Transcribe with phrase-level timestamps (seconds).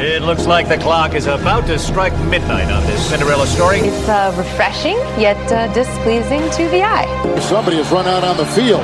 [0.00, 3.80] It looks like the clock is about to strike midnight on this Cinderella story.
[3.80, 7.04] It's uh, refreshing, yet uh, displeasing to the eye.
[7.38, 8.80] Somebody has run out on the field.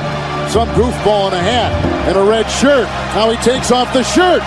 [0.53, 1.73] Some goofball in a hat
[2.07, 2.85] and a red shirt.
[3.17, 4.43] Now he takes off the shirt.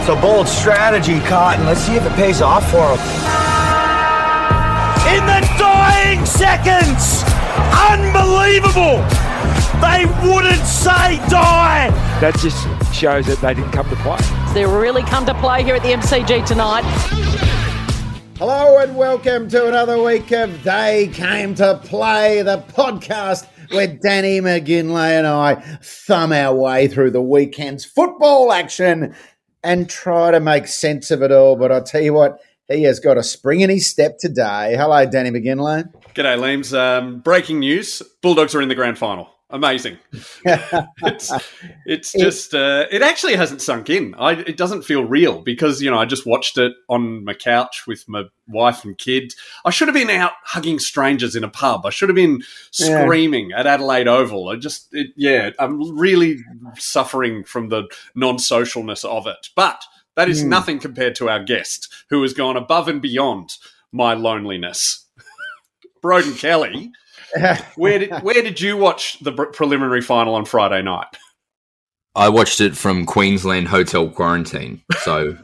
[0.00, 1.66] It's a bold strategy, Cotton.
[1.66, 3.00] Let's see if it pays off for him.
[5.12, 7.28] In the dying seconds!
[7.92, 9.04] Unbelievable!
[9.84, 11.90] They wouldn't say die!
[12.24, 12.64] That just
[12.94, 14.45] shows that they didn't come to play.
[14.56, 16.80] They really come to play here at the MCG tonight.
[18.38, 24.40] Hello and welcome to another week of They Came to Play, the podcast where Danny
[24.40, 29.14] McGinlay and I thumb our way through the weekend's football action
[29.62, 31.56] and try to make sense of it all.
[31.56, 34.74] But I'll tell you what, he has got a spring in his step today.
[34.74, 35.84] Hello, Danny McGinlay.
[36.14, 36.72] G'day, Leams.
[36.72, 39.35] Um, breaking news Bulldogs are in the grand final.
[39.48, 39.98] Amazing.
[40.44, 41.32] it's
[41.86, 44.12] it's just uh, it actually hasn't sunk in.
[44.18, 47.84] I, it doesn't feel real because you know I just watched it on my couch
[47.86, 49.34] with my wife and kid.
[49.64, 51.86] I should have been out hugging strangers in a pub.
[51.86, 53.60] I should have been screaming yeah.
[53.60, 54.48] at Adelaide Oval.
[54.48, 56.38] I just it, yeah, I'm really
[56.76, 57.84] suffering from the
[58.16, 59.50] non-socialness of it.
[59.54, 59.80] But
[60.16, 60.48] that is mm.
[60.48, 63.50] nothing compared to our guest who has gone above and beyond
[63.92, 65.06] my loneliness.
[66.02, 66.90] Broden Kelly
[67.76, 71.06] where did where did you watch the preliminary final on Friday night?
[72.14, 74.82] I watched it from Queensland hotel quarantine.
[75.02, 75.36] So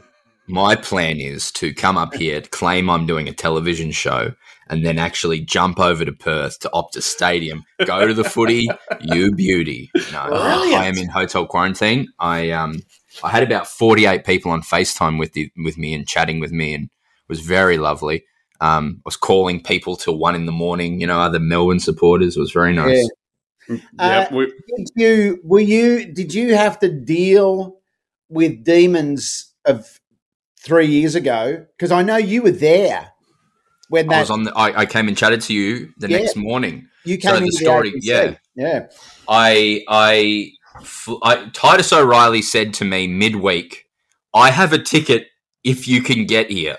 [0.47, 4.33] my plan is to come up here, claim I'm doing a television show,
[4.67, 8.67] and then actually jump over to Perth to Optus Stadium, go to the footy.
[9.01, 9.91] You beauty.
[10.11, 10.81] No, Brilliant.
[10.81, 12.07] I am in hotel quarantine.
[12.19, 12.81] I um
[13.23, 16.73] I had about 48 people on FaceTime with the, with me and chatting with me,
[16.73, 18.25] and it was very lovely.
[18.61, 21.01] Um, I was calling people till one in the morning.
[21.01, 22.37] You know, other Melbourne supporters.
[22.37, 22.97] It was very nice.
[22.97, 23.07] Yeah.
[23.97, 27.79] Uh, did you were you did you have to deal
[28.29, 29.99] with demons of
[30.59, 31.65] three years ago?
[31.77, 33.11] Because I know you were there
[33.89, 34.43] when that I was on.
[34.43, 36.19] The, I, I came and chatted to you the yeah.
[36.19, 36.87] next morning.
[37.05, 38.87] You came so the story, the yeah, yeah.
[39.27, 40.51] I I
[41.23, 43.85] I, Titus O'Reilly said to me midweek,
[44.33, 45.27] I have a ticket
[45.63, 46.77] if you can get here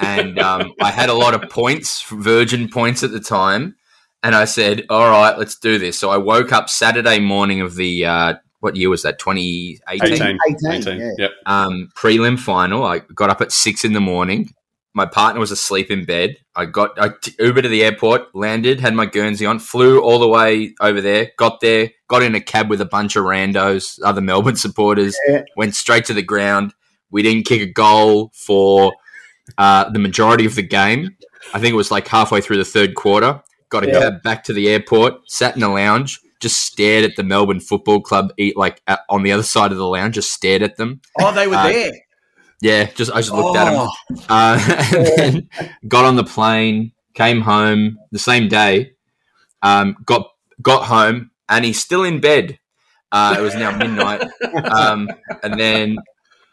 [0.00, 3.76] and um, I had a lot of points, Virgin points at the time,
[4.22, 7.76] and I said, "All right, let's do this." So I woke up Saturday morning of
[7.76, 9.18] the uh, what year was that?
[9.18, 10.12] 2018?
[10.12, 10.38] 18.
[10.48, 11.10] 18, 18 yeah.
[11.18, 11.30] Yep.
[11.46, 12.84] Um, prelim final.
[12.84, 14.52] I got up at six in the morning.
[14.92, 16.36] My partner was asleep in bed.
[16.56, 20.18] I got I t- Uber to the airport, landed, had my Guernsey on, flew all
[20.18, 24.00] the way over there, got there, got in a cab with a bunch of randos,
[24.04, 25.42] other Melbourne supporters, yeah.
[25.56, 26.74] went straight to the ground.
[27.10, 28.92] We didn't kick a goal for
[29.58, 31.16] uh, the majority of the game.
[31.54, 33.42] I think it was like halfway through the third quarter.
[33.70, 34.00] Got a yeah.
[34.00, 38.00] cab back to the airport, sat in the lounge, just stared at the Melbourne Football
[38.00, 38.32] Club.
[38.36, 41.00] Eat like at, on the other side of the lounge, just stared at them.
[41.20, 41.92] Oh, they were uh, there.
[42.60, 43.88] Yeah, just I just looked oh.
[44.08, 45.40] at them.
[45.56, 48.92] Uh, got on the plane, came home the same day.
[49.62, 52.58] Um, got got home, and he's still in bed.
[53.12, 54.22] Uh, it was now midnight,
[54.70, 55.08] um,
[55.42, 55.96] and then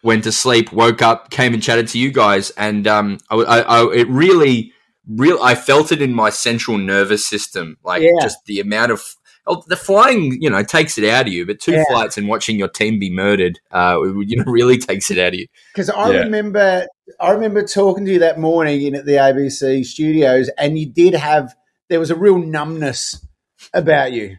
[0.07, 3.59] went to sleep, woke up, came and chatted to you guys, and um, I, I,
[3.59, 4.71] I, it really,
[5.05, 8.11] real, I felt it in my central nervous system, like yeah.
[8.21, 9.03] just the amount of
[9.47, 11.45] oh, the flying, you know, takes it out of you.
[11.45, 11.83] But two yeah.
[11.89, 15.35] flights and watching your team be murdered, uh, you know, really takes it out of
[15.35, 15.47] you.
[15.73, 16.19] Because I yeah.
[16.21, 16.87] remember,
[17.19, 21.15] I remember talking to you that morning in at the ABC studios, and you did
[21.15, 21.53] have
[21.89, 23.27] there was a real numbness
[23.73, 24.37] about you.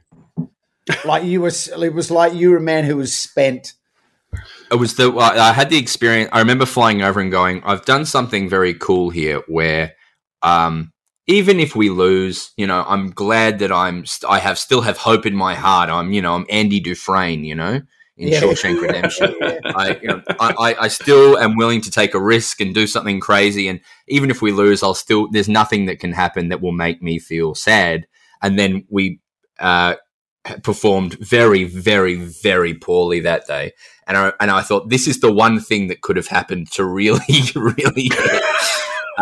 [1.05, 3.75] like you was, it was like you were a man who was spent
[4.71, 6.31] it was the I had the experience.
[6.33, 9.95] I remember flying over and going, I've done something very cool here, where
[10.43, 10.93] um,
[11.27, 15.27] even if we lose, you know, I'm glad that I'm I have still have hope
[15.27, 15.91] in my heart.
[15.91, 17.81] I'm you know I'm Andy Dufresne, you know,
[18.17, 18.41] in yeah.
[18.41, 19.35] Shawshank Redemption.
[19.65, 23.21] I, you know, I, I still am willing to take a risk and do something
[23.21, 26.73] crazy, and even if we lose, I'll still there's nothing that can happen that will
[26.73, 28.07] make me feel sad.
[28.43, 29.21] And then we
[29.59, 29.97] uh,
[30.63, 33.73] performed very, very, very poorly that day.
[34.07, 36.85] And I, and I thought this is the one thing that could have happened to
[36.85, 38.11] really, really.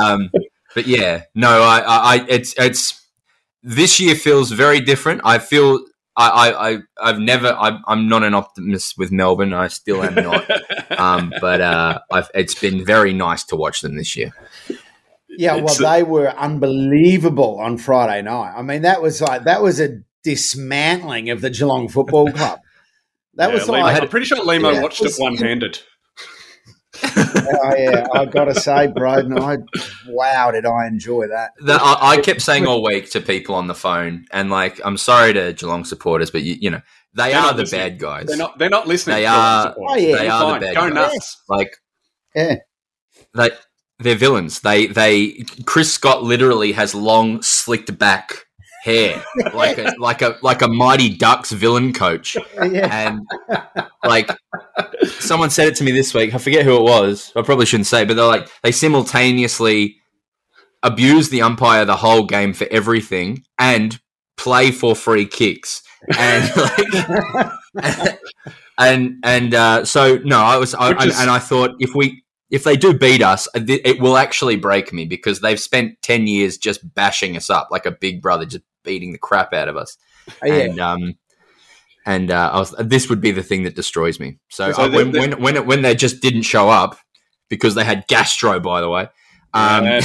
[0.01, 0.31] um,
[0.75, 3.03] but yeah, no, I, I, it's, it's,
[3.63, 5.23] this year feels very different.
[5.25, 5.81] I feel
[6.17, 7.49] I, I, I've never.
[7.49, 9.53] I'm, I'm not an optimist with Melbourne.
[9.53, 10.51] I still am not.
[10.99, 14.33] um, but uh, I've, it's been very nice to watch them this year.
[15.29, 18.55] Yeah, well, they were unbelievable on Friday night.
[18.57, 22.61] I mean, that was like that was a dismantling of the Geelong Football Club.
[23.39, 25.79] That yeah, was like, I'm pretty sure Lehmo yeah, watched it, was, it one handed.
[27.05, 29.59] oh yeah, I gotta say, Broden, I
[30.09, 31.51] wow, did I enjoy that?
[31.59, 34.97] The, I, I, kept saying all week to people on the phone, and like, I'm
[34.97, 36.81] sorry to Geelong supporters, but you, you know,
[37.13, 37.81] they they're are the listening.
[37.83, 38.27] bad guys.
[38.29, 38.59] They're not.
[38.59, 39.17] They're not listening.
[39.17, 39.77] They are.
[39.79, 40.95] Oh, yeah, they are the bad Go guys.
[40.95, 41.43] nuts.
[41.47, 41.77] Like,
[42.35, 42.55] yeah.
[43.35, 43.51] they
[43.99, 44.61] they're villains.
[44.61, 48.46] They they Chris Scott literally has long slicked back
[48.87, 49.23] hair
[49.53, 52.37] like a like a like a mighty ducks villain coach.
[52.57, 53.27] And
[54.05, 54.31] like
[55.19, 56.35] someone said it to me this week.
[56.35, 57.33] I forget who it was.
[57.37, 59.97] I probably shouldn't say but they're like they simultaneously
[60.83, 64.01] abuse the umpire the whole game for everything and
[64.37, 65.83] play for free kicks.
[66.17, 66.51] And
[67.75, 68.19] like
[68.79, 72.77] and and uh, so no i was I, and i thought if we if they
[72.77, 76.95] do beat us uh, it will actually break me because they've spent 10 years just
[76.95, 79.99] bashing us up like a big brother just beating the crap out of us
[80.43, 80.55] Oh, yeah.
[80.55, 81.13] and um
[82.07, 84.39] and uh, I was, this would be the thing that destroys me.
[84.49, 86.97] So, So uh, when, the- when when when they just didn't show up
[87.49, 89.09] because they had gastro, by the way.
[89.53, 90.01] Um, Yeah,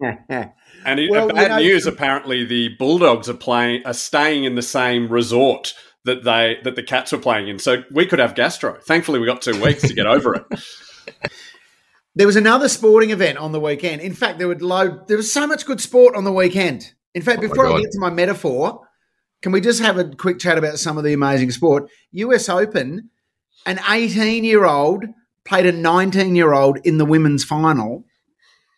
[0.84, 1.86] And it, Well, bad you know- news.
[1.86, 5.74] Apparently, the Bulldogs are playing are staying in the same resort
[6.06, 7.58] that they that the Cats were playing in.
[7.58, 8.78] So we could have gastro.
[8.86, 10.44] Thankfully, we got two weeks to get over it.
[12.14, 14.02] There was another sporting event on the weekend.
[14.02, 15.08] In fact, there would load.
[15.08, 16.92] There was so much good sport on the weekend.
[17.14, 18.80] In fact, Oh before I get to my metaphor,
[19.42, 21.90] can we just have a quick chat about some of the amazing sport?
[22.12, 22.48] U.S.
[22.48, 23.10] Open,
[23.66, 25.04] an 18-year-old
[25.44, 28.04] played a 19-year-old in the women's final,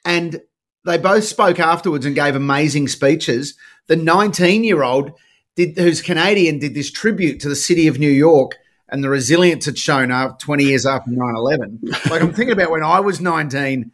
[0.05, 0.41] and
[0.85, 3.55] they both spoke afterwards and gave amazing speeches.
[3.87, 5.13] The 19-year-old
[5.57, 8.57] did, who's Canadian, did this tribute to the city of New York
[8.89, 12.11] and the resilience it's shown up 20 years after 9-11.
[12.11, 13.91] Like I'm thinking about when I was 19,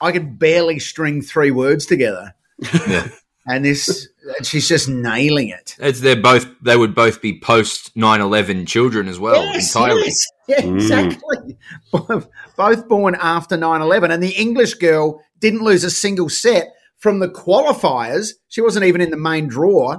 [0.00, 2.34] I could barely string three words together.
[2.86, 3.08] Yeah.
[3.48, 4.06] And this,
[4.36, 5.74] and she's just nailing it.
[5.78, 10.02] it's they're both they would both be post 9-11 children as well entirely.
[10.04, 10.26] yes.
[10.48, 10.74] Yeah, Mm.
[10.76, 11.56] exactly.
[11.92, 14.10] Both, both born after 9 11.
[14.10, 16.68] And the English girl didn't lose a single set
[16.98, 18.32] from the qualifiers.
[18.48, 19.98] She wasn't even in the main draw.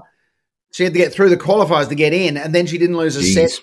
[0.71, 3.15] She had to get through the qualifiers to get in, and then she didn't lose
[3.17, 3.33] a Jeez.
[3.49, 3.59] set.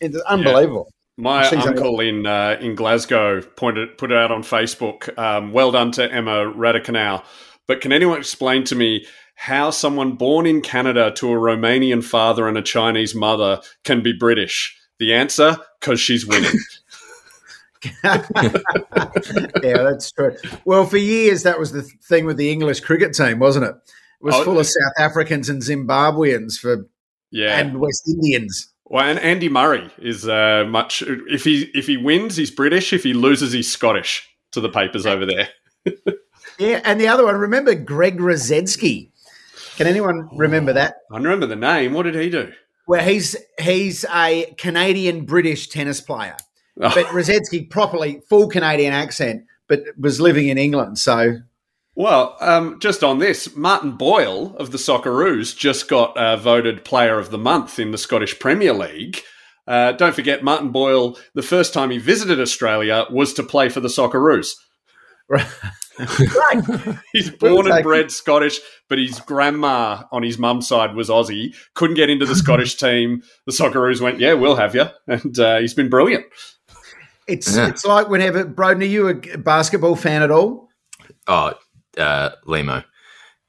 [0.00, 0.88] It's unbelievable.
[1.16, 5.16] My She's uncle in uh, in Glasgow pointed put it out on Facebook.
[5.18, 7.24] Um, well done to Emma Raducanu.
[7.66, 12.48] But can anyone explain to me how someone born in Canada to a Romanian father
[12.48, 14.76] and a Chinese mother can be British?
[14.98, 16.52] The answer: because she's winning.
[18.04, 18.22] yeah,
[19.62, 20.34] that's true.
[20.64, 23.74] Well, for years, that was the thing with the English cricket team, wasn't it?
[23.74, 26.88] It was Oh, full of South Africans and Zimbabweans for
[27.30, 27.58] yeah.
[27.58, 28.72] and West Indians.
[28.86, 31.02] Well, and Andy Murray is uh, much.
[31.02, 32.92] If he if he wins, he's British.
[32.92, 34.28] If he loses, he's Scottish.
[34.52, 35.48] To the papers over there.
[36.58, 39.10] Yeah, and the other one, remember Greg Rusedski?
[39.76, 40.96] Can anyone remember that?
[41.12, 41.92] I remember the name.
[41.94, 42.52] What did he do?
[42.86, 46.36] Well, he's he's a Canadian British tennis player,
[46.80, 46.92] Oh.
[46.94, 50.98] but Rusedski properly full Canadian accent, but was living in England.
[50.98, 51.38] So
[51.94, 57.18] Well, um, just on this, Martin Boyle of the Socceroos just got uh, voted Player
[57.18, 59.20] of the Month in the Scottish Premier League.
[59.66, 63.80] Uh, don't forget, Martin Boyle, the first time he visited Australia was to play for
[63.80, 64.48] the Socceroos.
[65.28, 65.46] right,
[67.12, 68.58] He's born and bred Scottish,
[68.88, 71.54] but his grandma on his mum's side was Aussie.
[71.74, 73.22] Couldn't get into the Scottish team.
[73.46, 76.24] The Socceroos went, "Yeah, we'll have you," and uh, he's been brilliant.
[77.28, 77.68] it's Yeah.
[77.68, 80.68] it's like whenever Broden, are you a basketball fan at all?
[81.26, 81.54] Oh,
[81.98, 82.84] uh, Lehmo.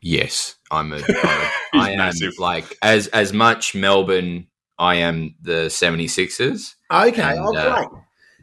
[0.01, 0.97] Yes, I'm a.
[0.97, 2.33] I'm a I am massive.
[2.39, 4.47] like as as much Melbourne.
[4.77, 7.85] I am the 76ers, Okay, And, oh uh,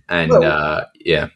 [0.09, 1.31] and Well, uh, yeah, Were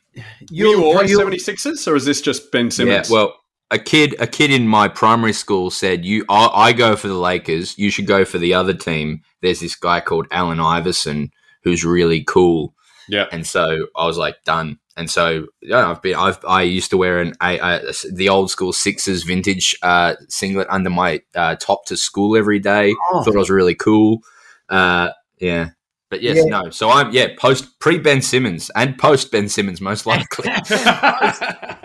[0.51, 2.71] you You'll- always you'll- 76ers, or is this just Ben yeah.
[2.71, 3.11] Simmons?
[3.11, 3.35] Well,
[3.71, 7.15] a kid, a kid in my primary school said, "You, I, I go for the
[7.15, 7.77] Lakers.
[7.77, 11.31] You should go for the other team." There's this guy called Allen Iverson
[11.65, 12.75] who's really cool,
[13.09, 13.27] yeah.
[13.33, 14.79] and so I was like, done.
[14.97, 16.15] And so yeah, I've been.
[16.15, 20.69] I've I used to wear an a, a, the old school Sixers vintage uh, singlet
[20.71, 22.95] under my uh, top to school every day.
[23.11, 23.23] Oh.
[23.25, 24.21] Thought I was really cool.
[24.69, 25.71] Uh, yeah,
[26.11, 26.45] but yes, Yeah.
[26.45, 26.71] no.
[26.71, 30.51] So I'm yeah post pre Ben Simmons and post Ben Simmons most likely.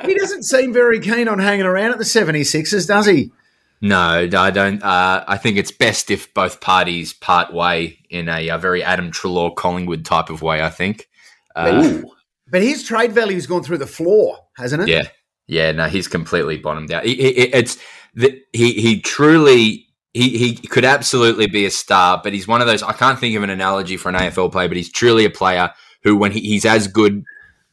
[0.06, 3.32] He doesn't seem very keen on hanging around at the 76ers, does he?
[3.82, 4.82] No, no, I don't.
[4.84, 9.12] Uh, I think it's best if both parties part way in a, uh very Adam
[9.12, 10.62] Treloar Collingwood type of way.
[10.62, 11.08] I think.
[11.56, 12.02] Uh,
[12.50, 14.90] But his trade value's gone through the floor, hasn't it?
[14.90, 15.04] yeah,
[15.48, 15.72] yeah.
[15.72, 17.06] No, he's completely bottomed out.
[17.06, 17.78] He, he, it's
[18.16, 22.68] the, he he truly he he could absolutely be a star, but he's one of
[22.68, 22.84] those.
[22.84, 25.72] I can't think of an analogy for an AFL player, but he's truly a player
[26.04, 27.24] who, when he, he's as good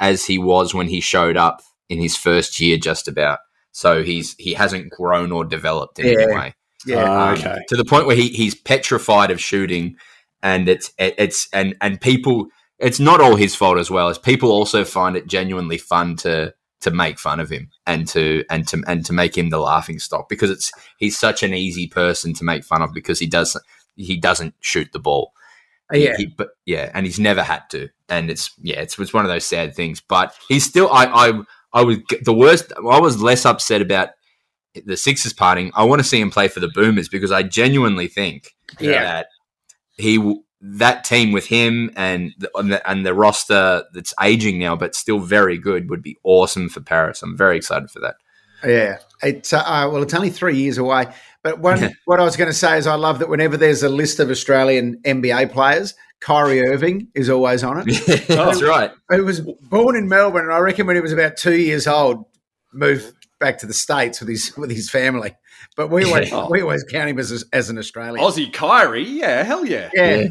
[0.00, 3.38] as he was when he showed up in his first year, just about.
[3.72, 6.12] So he's he hasn't grown or developed in Yeah.
[6.24, 6.54] any way.
[6.86, 7.04] Yeah.
[7.08, 7.58] Ah, Um, okay.
[7.68, 9.96] to the point where he, he's petrified of shooting
[10.42, 12.46] and it's it's and and people
[12.78, 16.54] it's not all his fault as well as people also find it genuinely fun to
[16.80, 19.98] to make fun of him and to and to and to make him the laughing
[19.98, 23.64] stock because it's he's such an easy person to make fun of because he doesn't
[23.96, 25.32] he doesn't shoot the ball
[25.92, 26.16] uh, yeah.
[26.18, 29.30] he- but yeah, and he's never had to, and it's yeah, it's it's one of
[29.30, 30.02] those sad things.
[30.02, 31.32] But he's still, I I
[31.72, 32.72] I was the worst.
[32.76, 34.10] I was less upset about
[34.84, 35.72] the Sixers parting.
[35.74, 39.02] I want to see him play for the Boomers because I genuinely think Yeah.
[39.02, 39.26] that
[39.96, 40.18] he
[40.60, 45.56] that team with him and the, and the roster that's aging now but still very
[45.56, 47.22] good would be awesome for Paris.
[47.22, 48.16] I'm very excited for that.
[48.64, 51.06] Yeah, it's uh, uh, well, it's only three years away.
[51.42, 53.88] But one, what I was going to say is, I love that whenever there's a
[53.88, 58.26] list of Australian NBA players, Kyrie Irving is always on it.
[58.26, 58.90] that's right.
[59.12, 62.24] He was born in Melbourne, and I reckon when he was about two years old,
[62.72, 65.36] moved back to the states with his with his family.
[65.76, 66.46] But we always Yeah.
[66.50, 68.24] we always count him as as an Australian.
[68.24, 69.90] Aussie Kyrie, yeah, hell yeah.
[69.94, 70.28] yeah,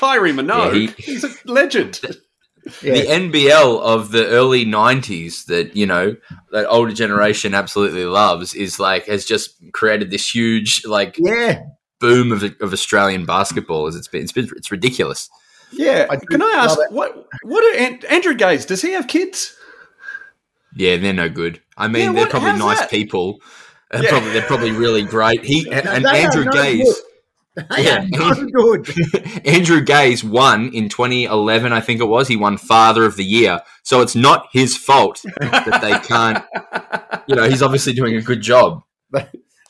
[0.00, 2.00] Kyrie Minogue, Yeah, he- he's a legend.
[2.82, 2.92] yeah.
[2.94, 6.16] the NBL of the early '90s that you know
[6.52, 11.62] that older generation absolutely loves is like has just created this huge like yeah.
[12.00, 13.86] boom of, of Australian basketball.
[13.88, 15.28] It's been it's been it's ridiculous.
[15.72, 16.06] Yeah.
[16.10, 18.66] I Can I ask what what are An- Andrew Gaze?
[18.66, 19.56] Does he have kids?
[20.74, 21.60] Yeah, they're no good.
[21.76, 22.90] I mean, Yeah, they're what- probably nice that?
[22.90, 23.40] people.
[23.90, 24.10] They're Yeah.
[24.10, 25.44] probably they're probably really great.
[25.44, 26.84] He and, No, and Andrew no Gaze.
[26.84, 27.04] good.
[27.56, 28.06] They Yeah.
[28.20, 28.88] are no good.
[29.46, 32.28] Andrew Gaze won in 2011, I think it was.
[32.28, 33.60] He won Father of the Year.
[33.84, 36.44] So it's not his fault that they can't.
[37.26, 38.82] You know, he's obviously doing a good job.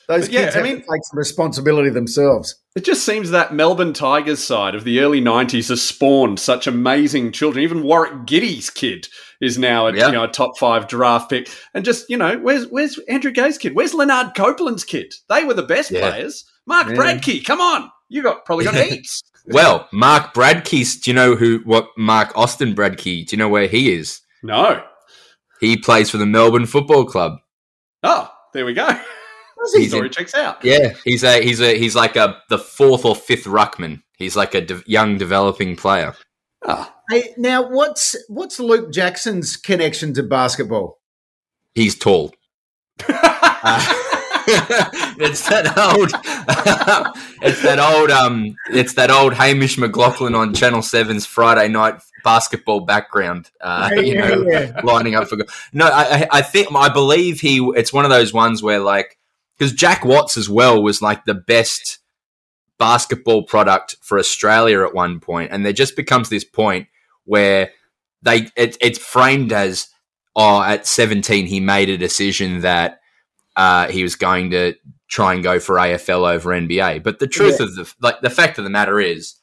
[0.07, 2.55] Those Yeah, kids I mean- take some responsibility themselves.
[2.75, 7.31] It just seems that Melbourne Tigers side of the early 90s has spawned such amazing
[7.33, 7.63] children.
[7.63, 9.07] Even Warrick Giddey's kid
[9.41, 10.05] is now a, Yeah.
[10.07, 11.49] you know, a top five draft pick.
[11.73, 13.75] And just, you know, where's where's Andrew Gay's kid?
[13.75, 15.13] Where's Lanard Copeland's kid?
[15.29, 16.09] They were the best Yeah.
[16.11, 16.45] players.
[16.65, 16.95] Mark Yeah.
[16.95, 17.89] Bradtke, come on.
[18.09, 19.21] You got probably got heaps.
[19.47, 20.97] Well, Mark Bradtke's.
[20.97, 21.59] Do you know who?
[21.63, 23.25] What Mark Austin Bradtke?
[23.27, 24.21] Do you know where he is?
[24.43, 24.83] No.
[25.59, 27.33] He plays for the Melbourne Football Club.
[28.03, 28.87] Oh, there we go.
[29.75, 30.63] He's Story in- checks out.
[30.63, 34.01] Yeah, he's a he's a he's like a the fourth or fifth ruckman.
[34.17, 36.13] He's like a de- young developing player.
[36.65, 40.99] Ah, Hey, now what's what's Luke Jackson's connection to basketball?
[41.73, 42.33] He's tall.
[43.63, 43.93] Uh,
[45.19, 46.11] it's that old.
[47.41, 48.09] it's that old.
[48.11, 53.49] Um, it's that old Hamish McLachlan on Channel 7's Friday night basketball background.
[53.61, 54.81] Uh, Yeah, you know, yeah.
[54.83, 55.37] lining up for.
[55.37, 57.57] go- No, I, I- I think I believe he.
[57.75, 59.17] It's one of those ones where like
[59.57, 61.99] because Jack Watts as well was like the best
[62.77, 66.87] basketball product for Australia at one point, and there just becomes this point
[67.25, 67.71] where
[68.21, 69.87] they it, it's framed as
[70.35, 73.00] oh at 17 he made a decision that
[73.55, 74.73] uh, he was going to
[75.07, 77.03] try and go for AFL over NBA.
[77.03, 79.35] But the truth of the like the fact of the matter is,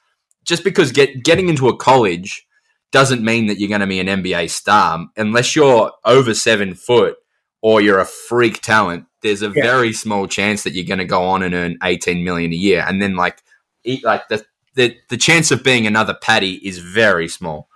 [0.44, 2.46] just because get getting into a college
[2.90, 7.16] doesn't mean that you're going to be an NBA star unless you're over seven foot
[7.60, 9.04] or you're a freak talent.
[9.20, 9.62] There's a Yeah.
[9.62, 12.84] very small chance that you're going to go on and earn 18 million a year,
[12.88, 13.42] and then like
[13.84, 17.68] eat like the the the chance of being another Paddy is very small.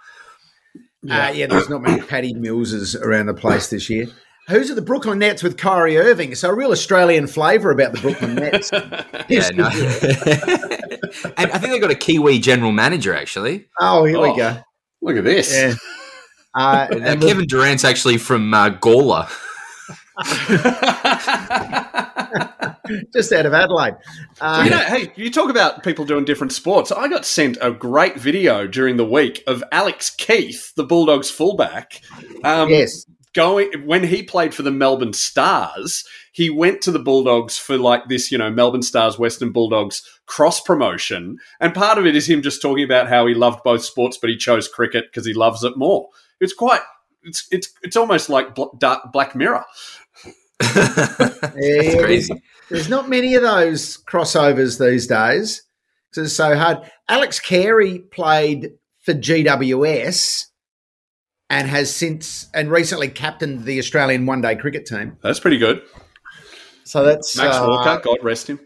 [1.02, 4.06] Yeah, uh, yeah there's not many Paddy Millses around the place this year.
[4.48, 6.34] Who's at the Brooklyn Nets with Kyrie Irving?
[6.34, 8.70] So a real Australian flavour about the Brooklyn Nets.
[9.28, 9.68] Yeah, no.
[11.36, 13.66] and I think they've got a Kiwi general manager actually.
[13.80, 14.32] Oh, here Oh.
[14.32, 14.58] we go.
[15.00, 15.54] look at this.
[15.54, 15.74] Yeah.
[16.54, 19.28] Uh, Uh, and the- Kevin Durant's actually from uh, Gawler.
[23.14, 23.94] just out of Adelaide.
[24.40, 26.92] Uh, You know, hey, you talk about people doing different sports.
[26.92, 32.02] I got sent a great video during the week of Alex Keath, the Bulldogs fullback.
[32.44, 33.06] Um, yes.
[33.34, 38.08] Going when he played for the Melbourne Stars, he went to the Bulldogs for like
[38.08, 42.42] this, you know, Melbourne Stars Western Bulldogs cross promotion, and part of it is him
[42.42, 45.64] just talking about how he loved both sports, but he chose cricket because he loves
[45.64, 46.08] it more.
[46.40, 46.80] It's quite,
[47.22, 49.64] it's it's it's almost like Bl- Dark Black Mirror.
[50.60, 52.42] That's Yeah, crazy.
[52.68, 55.62] There's not many of those crossovers these days
[56.10, 56.78] because it's so hard.
[57.08, 60.46] Alex Carey played for GWS
[61.52, 65.18] and has since and recently captained the Australian one day cricket team.
[65.22, 65.82] That's pretty good.
[66.84, 68.58] So that's Max uh, Walker, God rest him.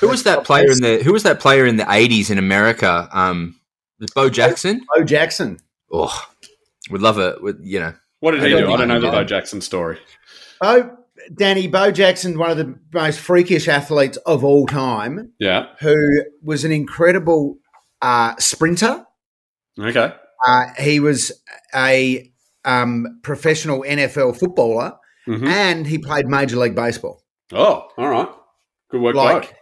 [0.00, 3.08] Who was that player in the Who was that player in the eighties in America?
[3.12, 3.58] Um,
[3.98, 4.82] was Bo Jackson.
[4.94, 5.58] Bo Jackson.
[5.90, 6.22] Oh,
[6.90, 7.42] we'd love it.
[7.42, 7.94] Would you know?
[8.20, 8.72] What did he don't do?
[8.72, 9.10] I don't know the.
[9.10, 9.98] Bo Jackson story.
[10.60, 10.98] Bo
[11.34, 15.66] Danny Bo Jackson, one of the most freakish athletes of all time, Yeah.
[15.80, 15.96] who
[16.42, 17.56] was an incredible
[18.02, 19.04] uh, sprinter.
[19.78, 20.12] Okay.
[20.44, 21.32] Uh, he was
[21.74, 22.32] a
[22.64, 24.94] um, professional NFL footballer,
[25.28, 25.46] Mhm.
[25.46, 27.22] and he played Major League Baseball.
[27.52, 28.28] Oh, all right.
[28.90, 29.54] Good work, Like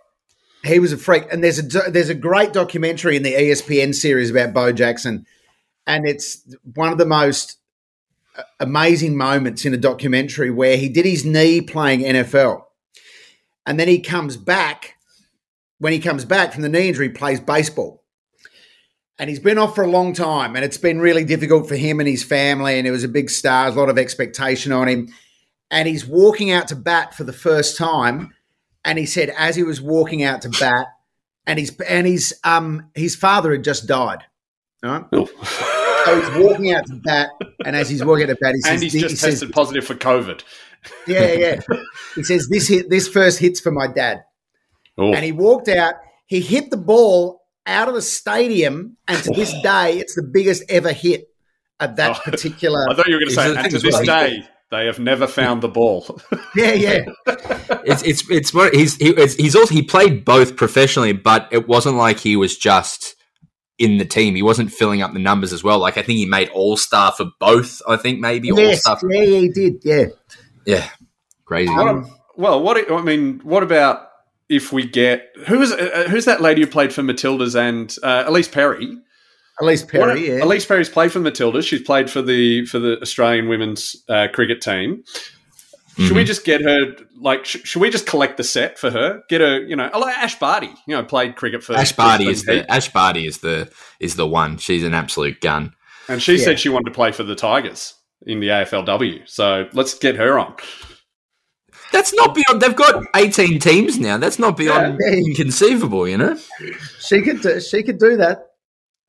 [0.65, 4.31] he was a freak, and there's a there's a great documentary in the ESPN series
[4.31, 5.27] about Bo Jackson,
[5.87, 6.43] and it's
[6.75, 7.59] one of the most
[8.37, 12.65] uh, amazing moments in a documentary where he did his knee playing NFL,
[13.67, 14.95] and then he comes back.
[15.79, 18.04] When he comes back from the knee injury, he plays baseball,
[19.25, 21.99] and he's been off for a long time, and it's been really difficult for him
[21.99, 22.79] and his family.
[22.79, 25.09] And it was a big star, a lot of expectation on him.
[25.71, 28.35] And he's walking out to bat for the first time,
[28.85, 30.89] and he said as he was walking out to bat,
[31.47, 34.25] and his and his um his father had just died.
[34.83, 35.05] Right?
[35.11, 35.25] Oh.
[36.05, 37.31] So he's walking out to bat,
[37.65, 39.55] and as he's walking out to bat, he says, and he's he just says, tested
[39.55, 40.43] positive for COVID.
[41.07, 41.61] "Yeah, yeah."
[42.15, 44.23] He says, "This hit, this first hits for my dad."
[44.99, 45.15] Oh.
[45.15, 45.95] And he walked out.
[46.27, 50.65] He hit the ball out of the stadium, and to this day, it's the biggest
[50.69, 51.29] ever hit
[51.81, 52.87] at that Oh, particular.
[52.91, 55.27] I thought you were going to say, it- and to this day, they have never
[55.27, 56.21] found the ball.
[56.57, 57.01] Yeah, yeah.
[57.85, 61.67] it's it's it's what he's he, it's, he's also he played both professionally, but it
[61.67, 63.17] wasn't like he was just
[63.77, 64.37] in the team.
[64.37, 65.81] He wasn't filling up the numbers as well.
[65.81, 67.83] Like I think he made All Star for both.
[67.89, 68.99] I think maybe All Star.
[69.11, 69.75] yeah, yeah, he did.
[69.83, 70.05] Yeah.
[70.65, 70.89] Yeah,
[71.45, 71.75] crazy.
[71.75, 72.05] What a-
[72.37, 74.07] well, what I mean, what about
[74.49, 78.51] if we get who's uh, who's that lady who played for Matildas and uh, Ellyse
[78.51, 78.99] Perry?
[79.61, 80.41] At least What- Perry, yeah.
[80.41, 81.67] Ellyse Perry's played for the Matildas.
[81.67, 85.05] She's played for the for the Australian women's uh, cricket team.
[85.97, 86.97] Should we just get her?
[87.21, 89.23] Like, sh- should we just collect the set for her?
[89.29, 90.71] Get her, you know, like Ash Barty.
[90.89, 93.71] You know, played cricket for Ash Barty is the Ash Barty is the
[94.01, 94.59] is the one.
[94.59, 95.73] She's an absolute gun.
[96.09, 96.45] and she Yeah.
[96.47, 97.95] said she wanted to play for the Tigers
[98.27, 99.21] in the AFLW.
[99.29, 100.57] So let's get her on.
[101.95, 102.61] That's not beyond.
[102.61, 104.19] They've got eighteen teams now.
[104.19, 105.13] That's not beyond Yeah.
[105.15, 106.09] inconceivable.
[106.09, 106.39] You know.
[106.99, 108.47] She could do, she could do that.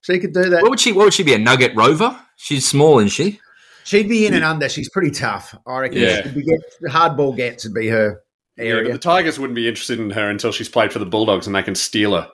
[0.01, 0.61] She could do that.
[0.61, 0.91] What would she?
[0.91, 1.33] What would she be?
[1.33, 2.17] A Nugget Rover?
[2.37, 3.39] She's small, isn't she?
[3.85, 4.69] She'd be in and under.
[4.69, 5.55] She's pretty tough.
[5.65, 5.97] I reckon.
[5.99, 6.21] Yeah.
[6.23, 8.21] She'd be get, hardball gets would be her
[8.57, 8.93] Yeah, but area.
[8.93, 11.63] the Tigers wouldn't be interested in her until she's played for the Bulldogs and they
[11.63, 12.29] can steal her.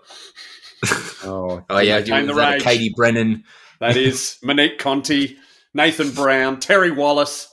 [1.23, 2.61] oh, Oh yeah, Maintain the rage.
[2.63, 3.43] Katie Brennan.
[3.79, 5.37] That is Monique Conti,
[5.73, 7.47] Nathan Brown, Terry Wallace.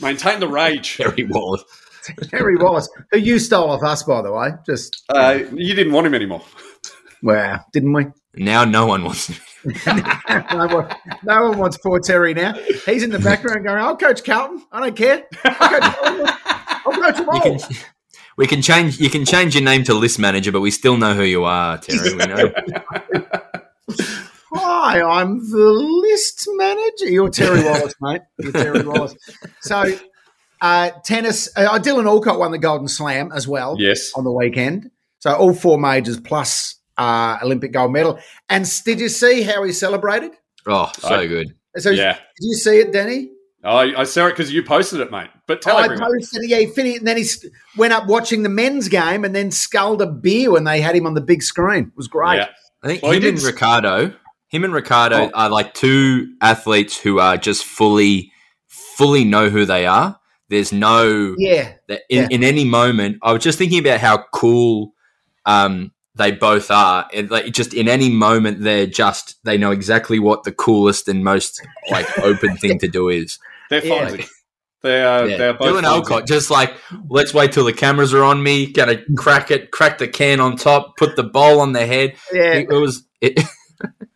[0.00, 0.96] Maintain the rage.
[0.98, 1.64] Terry Wallace.
[2.30, 4.50] Terry Wallace, who you stole off us, by the way.
[4.66, 6.42] Just Uh, you didn't want him anymore.
[7.22, 8.06] wow, didn't we?
[8.34, 9.28] Now no one wants.
[9.28, 9.36] him.
[9.86, 12.54] no, one, no one wants poor Terry now.
[12.86, 14.64] He's in the background going, "I'll coach Carlton.
[14.72, 15.24] I don't care.
[15.44, 16.36] I'll coach,
[16.86, 17.58] I'll them all." can,
[18.38, 18.98] we can change.
[18.98, 21.76] You can change your name to list manager, but we still know who you are,
[21.76, 22.14] Terry.
[22.14, 22.52] We know.
[24.52, 27.06] Hi, I'm the list manager.
[27.06, 28.22] You're Terry Wallace, mate.
[28.38, 29.14] You're Terry Wallace.
[29.60, 29.84] So,
[30.60, 31.48] uh, tennis.
[31.56, 33.76] Uh, Dylan Alcott won the Golden Slam as well.
[33.78, 34.12] Yes.
[34.14, 34.90] on the weekend.
[35.20, 38.18] So all four majors plus uh, Olympic gold medal.
[38.48, 40.32] And did you see how he celebrated?
[40.66, 41.54] Oh, so I- good.
[41.76, 42.14] So Yeah.
[42.14, 43.30] did you see it, Danny?
[43.62, 45.28] I, I saw it because you posted it, mate.
[45.46, 46.12] But tell Oh, I everyone.
[46.14, 46.42] posted.
[46.48, 47.24] Yeah, he finished, and then he
[47.76, 51.06] went up watching the men's game, and then sculled a beer when they had him
[51.06, 51.84] on the big screen.
[51.84, 52.36] It was great.
[52.36, 52.48] Yeah.
[52.82, 54.14] I think Well, he him and Ricciardo,
[54.48, 55.30] him and Ricciardo Oh.
[55.34, 58.32] are like two athletes who are just fully,
[58.68, 60.18] fully know who they are.
[60.50, 62.28] There's no Yeah, that in, Yeah.
[62.30, 63.18] in any moment.
[63.22, 64.92] I was just thinking about how cool
[65.46, 67.08] um, they both are.
[67.14, 71.24] And like just in any moment, they're just they know exactly what the coolest and
[71.24, 73.38] most like open thing to do is.
[73.70, 74.08] They're Yeah.
[74.10, 74.26] fonzie.
[74.82, 75.26] They are.
[75.28, 75.36] Yeah.
[75.36, 75.94] They're both Dylan fonzie.
[75.94, 76.74] Alcott, just like
[77.08, 78.66] let's wait till the cameras are on me.
[78.72, 82.16] Gonna crack it, crack the can on top, put the bowl on the head.
[82.32, 82.54] yeah.
[82.54, 83.04] It, it was.
[83.20, 83.38] It,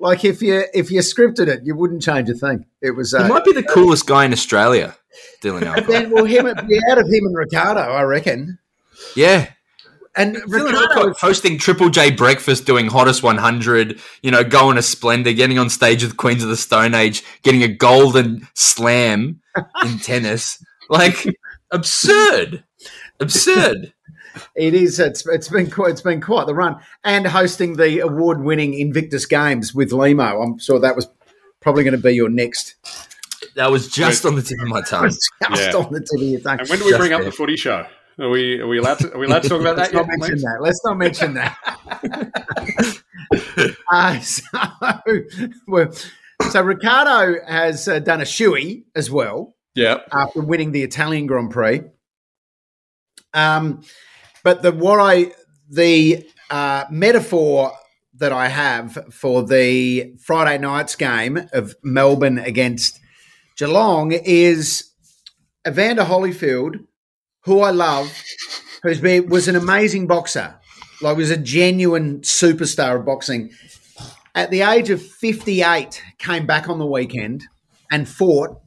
[0.00, 2.66] Like if you if you scripted it, you wouldn't change a thing.
[2.80, 3.12] It was.
[3.12, 4.96] he Uh, might be the coolest guy in Australia,
[5.42, 8.58] Dylan then, well, him be out of him and Ricciardo, I reckon.
[9.16, 9.48] Yeah,
[10.16, 14.00] And Dylan Ricciardo, hosting Triple J breakfast, doing hottest 100.
[14.22, 17.62] You know, going to Splendour, getting on stage with Queens of the Stone Age, getting
[17.62, 19.40] a golden slam
[19.84, 20.62] in tennis.
[20.90, 21.26] Like
[21.70, 22.62] absurd,
[23.18, 23.93] absurd.
[24.56, 24.98] It is.
[25.00, 29.74] It's it's been quite, it's been quite the run, and hosting the award-winning Invictus Games
[29.74, 30.42] with Lehmo.
[30.44, 31.08] I'm sure that was
[31.60, 32.74] probably going to be your next.
[33.56, 35.08] That was just on the tip of my tongue.
[35.08, 35.72] Just Yeah.
[35.76, 36.60] on the tip of your tongue.
[36.60, 37.86] And when do we Just bring up the footy show?
[38.18, 40.06] Are we are we allowed to are we allowed to talk about Let's that not
[40.06, 40.18] yet?
[40.18, 40.42] mention please?
[40.42, 40.58] that.
[40.60, 41.56] Let's not mention that.
[43.92, 44.42] uh, so,
[45.66, 45.92] well,
[46.50, 49.98] so Ricciardo has uh, done a shoey as well Yeah.
[50.12, 51.82] after winning the Italian Grand Prix.
[53.32, 53.82] Um,
[54.44, 55.32] but the what I
[55.68, 57.72] the uh, metaphor
[58.18, 63.00] that I have for the Friday night's game of Melbourne against
[63.56, 64.92] Geelong is
[65.66, 66.76] Evander Holyfield,
[67.44, 68.22] who I love,
[68.84, 70.54] who's been was an amazing boxer,
[71.02, 73.50] like was a genuine superstar of boxing.
[74.36, 77.44] At the age of fifty eight, came back on the weekend
[77.90, 78.60] and fought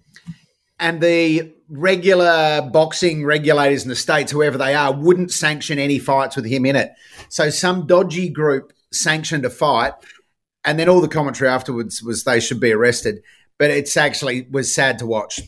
[0.79, 6.35] and the regular boxing regulators in the states, whoever they are, wouldn't sanction any fights
[6.35, 6.91] with him in it.
[7.29, 9.93] So some dodgy group sanctioned a fight,
[10.63, 13.21] and then all the commentary afterwards was they should be arrested.
[13.57, 15.39] But it's actually was sad to watch.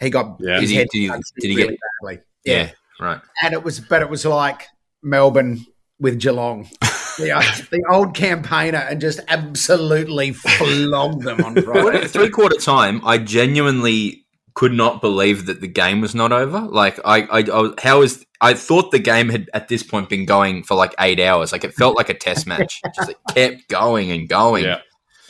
[0.00, 0.60] He got Yeah.
[0.60, 2.18] his Did he- head did he- did he really get- badly.
[2.44, 3.20] Yeah, right.
[3.42, 4.66] and it was, but it was like
[5.02, 5.64] Melbourne
[5.98, 6.68] with Geelong.
[7.18, 12.06] the, the old campaigner and just absolutely flogged them on Friday.
[12.08, 14.23] Three quarter time, I genuinely
[14.54, 16.60] could not believe that the game was not over.
[16.60, 18.24] Like, I, I, I was- how is?
[18.40, 21.50] I thought the game had at this point been going for like eight hours.
[21.52, 22.80] Like, it felt like a test match.
[22.94, 24.64] Just it kept going and going.
[24.64, 24.78] Yeah.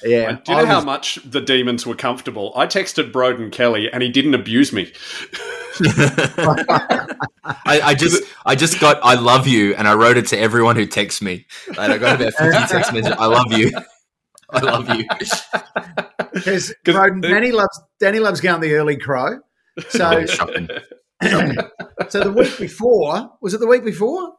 [0.04, 2.52] Yeah, Do you know I how much the demons were comfortable?
[2.54, 4.92] I texted Broden Kelly and he didn't abuse me.
[5.86, 10.76] I, I just, I just got, I love you, and I wrote it to everyone
[10.76, 11.46] who texts me.
[11.68, 13.16] And I got about fifty text messages.
[13.18, 13.70] I love you.
[14.54, 15.04] I love you.
[16.32, 19.38] Because Danny loves Danny loves going the early crow.
[19.88, 20.68] So Shocking.
[22.08, 24.32] so the week before was it the week before?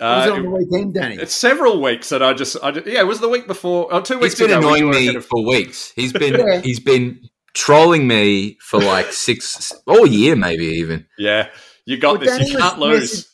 [0.00, 1.16] Or was it Uh, on the weekend, Danny?
[1.16, 4.00] it's several weeks that I just, I just, yeah, it was the week before, or
[4.00, 4.60] two He's weeks been ago.
[4.60, 5.92] we annoying were me ahead for weeks.
[5.96, 6.60] He's been, Yeah.
[6.60, 7.20] he's been
[7.54, 11.06] trolling me for like six, all year maybe even.
[11.18, 11.48] Yeah,
[11.84, 12.38] you got Well, this.
[12.38, 13.00] Danny You can't lose.
[13.00, 13.24] message-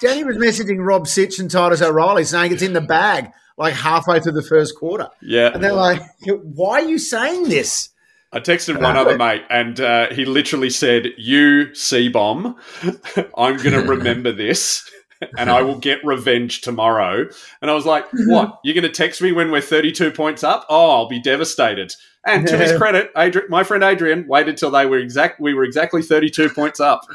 [0.00, 4.20] Danny was messaging Rob Sitch and Titus O'Reilly saying it's in the bag, like halfway
[4.20, 5.08] through the first quarter.
[5.22, 7.90] Yeah, And they're like, why are you saying this?
[8.32, 12.56] I texted one other mate, and uh, he literally said, "You C bomb,
[13.36, 14.90] I'm going to remember this,
[15.38, 17.28] and I will get revenge tomorrow."
[17.62, 18.58] And I was like, "What?
[18.64, 20.66] You're going to text me when we're 32 points up?
[20.68, 21.94] Oh, I'll be devastated."
[22.26, 25.40] And to his credit, Adri- my friend Adrian waited till they were exact.
[25.40, 27.06] We were exactly 32 points up.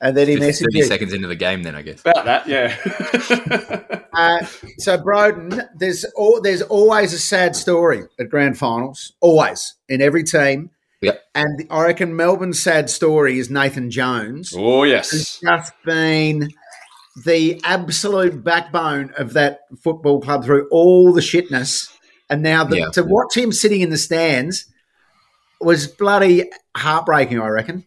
[0.00, 0.84] And then he messaged Thirty you.
[0.84, 2.00] seconds into the game, then I guess.
[2.02, 3.88] About that, yeah.
[4.14, 4.44] Uh,
[4.76, 10.22] so Broden, there's al- there's always a sad story at grand finals, always in every
[10.22, 10.68] team.
[11.00, 11.18] Yep.
[11.34, 14.52] And I reckon Melbourne's sad story is Nathan Jones.
[14.54, 16.50] oh who's yes, just been
[17.24, 21.90] the absolute backbone of that football club through all the shitness.
[22.28, 22.90] And now the, Yeah.
[22.92, 24.66] to watch him sitting in the stands
[25.58, 27.86] was bloody heartbreaking, I reckon,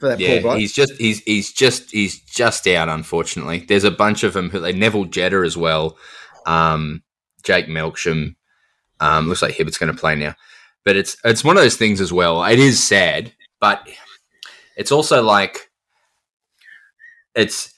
[0.00, 0.58] for that poor Yeah, bloke.
[0.58, 2.88] he's just he's he's just he's just out.
[2.88, 5.96] Unfortunately, there's a bunch of them who they Neville Jetta as well.
[6.46, 7.02] Um,
[7.44, 8.34] Jake Melksham.
[9.00, 10.34] Um, looks like Hibbert's going to play now,
[10.84, 12.44] but it's it's one of those things as well.
[12.44, 13.88] It is sad, but
[14.76, 15.70] it's also like
[17.34, 17.72] it's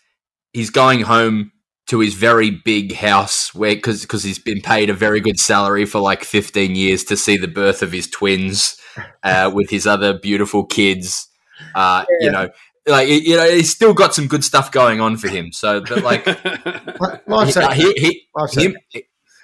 [0.53, 1.53] he's going home
[1.89, 5.85] to his very big house where because because he's been paid a very good salary
[5.85, 8.77] for like 15 years to see the birth of his twins
[9.23, 11.29] uh, with his other beautiful kids
[11.75, 12.51] uh, you know
[12.87, 16.03] like you know he's still got some good stuff going on for him so but
[16.03, 16.27] like
[17.29, 17.75] Life's he, okay.
[17.75, 18.77] he, he, Life's him,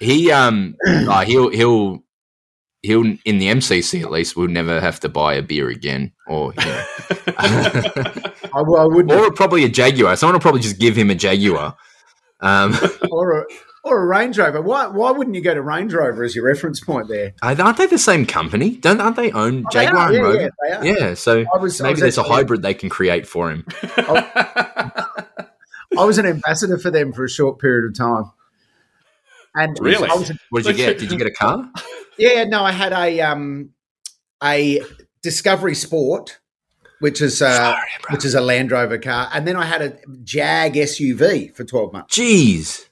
[0.00, 2.02] he um uh, he'll he'll
[2.82, 6.52] he'll in the MCC at least we'll never have to buy a beer again or
[6.58, 6.84] you know.
[7.38, 7.94] I,
[8.52, 11.76] I wouldn't or probably a Jaguar someone will probably just give him a Jaguar
[12.40, 12.76] um
[13.10, 13.44] or a,
[13.84, 14.60] or a Range Rover.
[14.60, 17.34] Why why wouldn't you go to Range Rover as your reference point there?
[17.42, 20.20] aren't they the same company don't aren't they own Oh, they Jaguar are, and yeah,
[20.22, 23.64] Rover yeah, they yeah so was- maybe there's a hybrid they can create for him
[25.96, 28.30] I was an ambassador for them for a short period of time.
[29.54, 30.08] And Really?
[30.08, 31.70] Was, what did you get did you get a car
[32.18, 33.70] yeah, no, I had a um
[34.42, 34.80] a
[35.22, 36.38] Discovery Sport,
[37.00, 37.76] which is uh,
[38.10, 41.92] which is a Land Rover car, and then I had a Jag SUV for twelve
[41.92, 42.16] months.
[42.18, 42.87] Jeez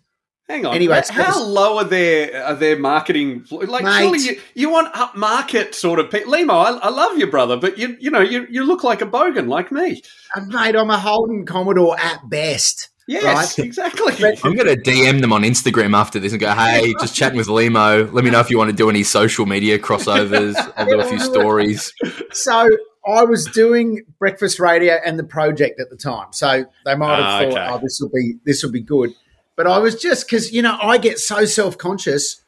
[0.49, 0.75] Hang on.
[0.77, 3.45] Anyway, how so- low are their are their marketing?
[3.51, 3.99] Like, Mate.
[4.03, 6.33] surely you, you want upmarket sort of people.
[6.33, 9.07] Lehmo, I, I love you, brother, but you you know you you look like a
[9.07, 10.03] bogan like me.
[10.37, 12.91] And mate, I'm a Holden Commodore at best.
[13.09, 13.67] Yes, Right.
[13.67, 14.15] exactly.
[14.45, 17.47] I'm going to DM them on Instagram after this and go, hey, just chatting with
[17.47, 18.13] Lehmo.
[18.13, 20.57] Let me know if you want to do any social media crossovers.
[20.77, 21.93] I'll do a few stories.
[22.33, 22.69] So
[23.07, 27.25] I was doing breakfast radio and the project at the time, so they might have
[27.25, 27.69] Ah, thought, okay.
[27.71, 29.11] "Oh, this will be this will be good."
[29.57, 32.43] But I was just because you know I get so self conscious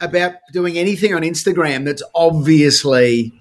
[0.00, 3.32] about doing anything on Instagram that's obviously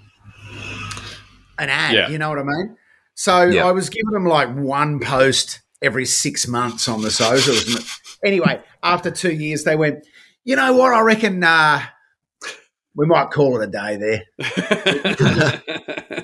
[1.60, 1.94] an ad.
[1.94, 2.10] Yeah.
[2.10, 2.78] You know what I mean?
[3.16, 3.66] So Yeah.
[3.66, 8.00] I was giving them like one post every six months on the socials.
[8.24, 10.06] Anyway, after two years, they went,
[10.46, 10.94] "You know what?
[10.94, 11.82] I reckon." Uh,
[12.96, 15.62] we might call it a day there.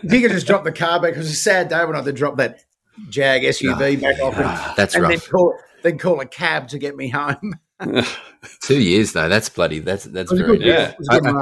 [0.02, 1.98] If you could just drop the car back, it was a sad day when I
[1.98, 2.63] had to drop that
[3.10, 6.96] Jag SUV back off and, That's and then call then call a cab to get
[6.96, 7.56] me home.
[8.63, 9.30] Two years though.
[9.30, 9.80] That's bloody.
[9.80, 10.65] That's that's very good good.
[10.65, 10.76] deal.
[10.82, 11.36] It was a good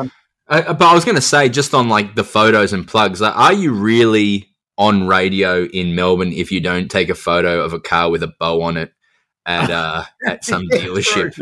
[0.50, 3.19] I- Uh, but I was going to say, just on like the photos and plugs,
[3.19, 4.47] like, are you really
[4.78, 8.32] on radio in Melbourne if you don't take a photo of a car with a
[8.39, 8.93] bow on it
[9.45, 11.34] at uh, at some Yeah, dealership?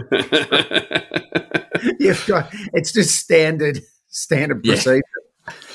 [2.00, 4.74] You've got- it's just standard standard Yeah.
[4.74, 5.04] procedure.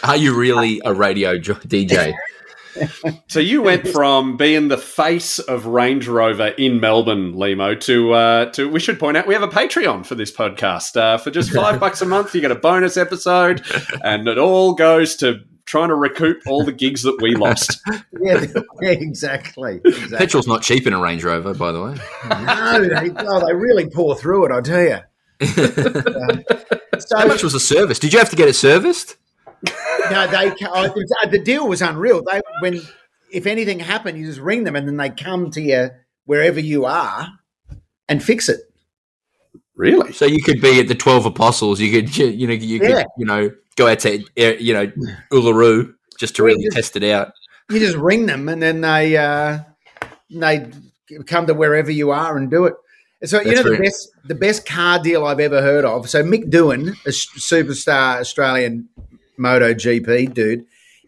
[0.03, 2.13] Are you really a radio DJ?
[3.29, 8.51] So you went from being the face of Range Rover in Melbourne, Lehmo, to uh,
[8.53, 8.69] to.
[8.69, 10.97] We should point out we have a Patreon for this podcast.
[10.97, 13.63] Uh, for just five bucks a month, you get a bonus episode,
[14.03, 17.81] and it all goes to trying to recoup all the gigs that we lost.
[18.23, 18.45] Yeah,
[18.83, 19.81] yeah, exactly.
[19.83, 20.19] exactly.
[20.19, 21.95] Petrol's not cheap in a Range Rover, by the way.
[22.29, 24.53] No, they, oh, they really pour through it.
[24.53, 24.99] I tell you.
[25.41, 26.45] Um,
[26.99, 27.99] so How much was the service?
[27.99, 29.17] Did you have to get it serviced?
[30.11, 32.23] No, they the deal was unreal.
[32.23, 32.81] They when
[33.33, 35.91] if anything happened, you just ring them and then they come to you
[36.25, 37.29] wherever you are
[38.09, 38.61] and fix it.
[39.77, 40.13] Really?
[40.13, 41.81] So you could be at the Twelve Apostles.
[41.81, 43.05] You could, you know, you could, Yeah.
[43.17, 44.93] you know, go out to, uh, you know,
[45.33, 47.33] Uluru just to really just- test it out.
[47.71, 49.61] You just ring them and then they uh,
[50.31, 50.71] they
[51.27, 52.75] come to wherever you are and do it.
[53.25, 56.11] So you That's know the best the best car deal I've ever heard of.
[56.11, 58.89] So Mick Doohan, a superstar Australian
[59.41, 60.65] Moto GP dude,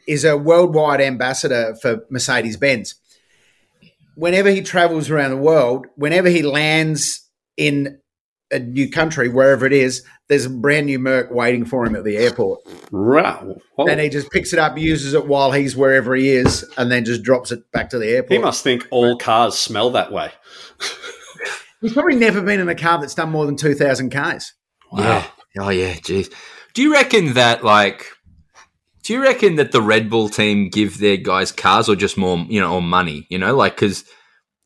[0.09, 2.97] is a worldwide ambassador for Mercedes Benz.
[4.17, 7.99] Whenever he travels around the world, whenever he lands in
[8.51, 12.05] a new country, wherever it is, there's a brand new Merc waiting for him at
[12.05, 12.61] the airport.
[12.91, 13.57] Wow.
[13.79, 16.91] Oh, And he just picks it up, uses it while he's wherever he is, and
[16.91, 18.33] then just drops it back to the airport.
[18.33, 20.31] he must think all cars smell that way.
[21.81, 24.53] He's probably never been in a car that's done more than 2,000 Ks.
[24.97, 25.27] Yeah.
[25.59, 25.95] Oh yeah.
[25.95, 26.33] Jeez.
[26.75, 28.07] Do you reckon that like?
[29.03, 32.39] Do you reckon that the Red Bull team give their guys cars or just more,
[32.49, 33.27] you know, or money?
[33.31, 34.05] You know, like because,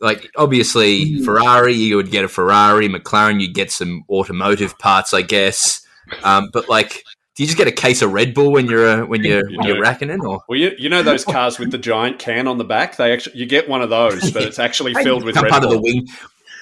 [0.01, 2.89] like obviously Ferrari, you would get a Ferrari.
[2.89, 5.81] McLaren, you'd get some automotive parts, I guess.
[6.23, 7.03] Um, but like,
[7.35, 9.59] do you just get a case of Red Bull when you're uh, when you're You
[9.59, 12.49] when you're racking it, or Well, you, you know those cars with the giant can
[12.49, 12.97] on the back?
[12.97, 15.63] They actually you get one of those, but it's actually filled with become Red part
[15.63, 15.73] Bull.
[15.73, 16.07] of the wing?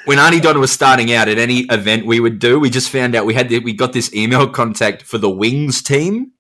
[0.05, 3.15] When Aunty Donna was starting out at any event we would do, we just found
[3.15, 6.33] out we had the, we got this email contact for the Wings team,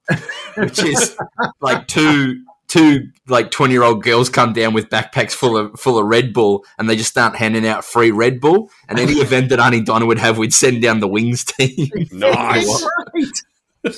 [0.56, 1.16] which is
[1.60, 5.98] like two two like twenty year old girls come down with backpacks full of full
[5.98, 8.70] of Red Bull, and they just start handing out free Red Bull.
[8.88, 11.88] And any event that Aunty Donna would have, we'd send down the Wings team.
[12.12, 12.84] Nice.
[13.12, 13.42] Great.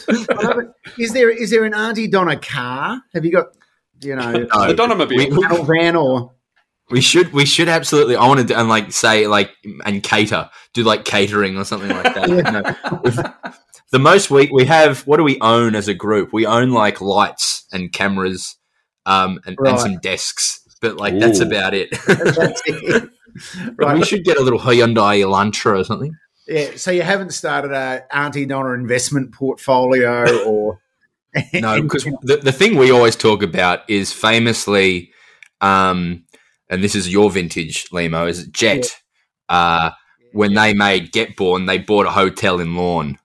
[0.08, 0.68] I love it.
[0.98, 3.00] Is there is there an Aunty Donna car?
[3.14, 3.46] Have you got,
[4.02, 5.16] you know, No, The Donamobile.
[5.16, 6.32] we- a panel van or
[6.90, 8.16] We should we should absolutely.
[8.16, 9.50] I want to and like say like
[9.84, 12.28] and cater do like catering or something like that.
[12.28, 13.56] You know, If-
[13.92, 15.00] the most we we have.
[15.06, 16.32] What do we own as a group?
[16.32, 18.56] We own like lights and cameras,
[19.04, 19.72] um, and, Right.
[19.72, 20.60] and some desks.
[20.80, 21.90] But like that's about it.
[22.06, 23.10] that's it.
[23.76, 26.14] But we should get a little Hyundai Elantra or something.
[26.48, 30.80] Yeah, so you haven't started a Aunty Donna investment portfolio or
[31.52, 35.12] No, because the, the thing we always talk about is famously,
[35.60, 36.24] um,
[36.70, 38.86] and this is your vintage, Lehmo, is Jet.
[39.50, 39.90] Uh,
[40.32, 43.18] when they made Get Born, they bought a hotel in Lorne,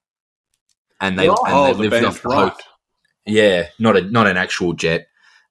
[1.02, 1.38] and they, Right.
[1.48, 2.40] and Oh, they the lived off the right.
[2.52, 2.58] hotel.
[3.26, 5.08] Yeah, not a not an actual jet.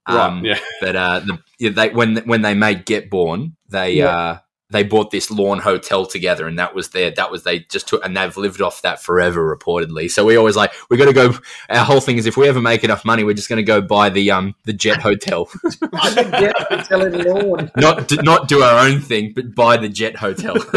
[0.07, 0.59] Um, Right, yeah.
[0.81, 4.17] But uh, the, yeah, they when when they made Get Born, they Yeah.
[4.17, 4.39] uh,
[4.71, 8.05] they bought this Lorne hotel together, and that was their that was they just took
[8.05, 10.11] and they've lived off that forever, reportedly.
[10.11, 11.35] So we always like we got to go.
[11.69, 13.81] Our whole thing is if we ever make enough money, we're just going to go
[13.81, 15.49] buy the um the jet hotel,
[15.93, 17.71] I think hotel in Lorne.
[17.77, 20.55] not do, not do our own thing, but buy the jet hotel.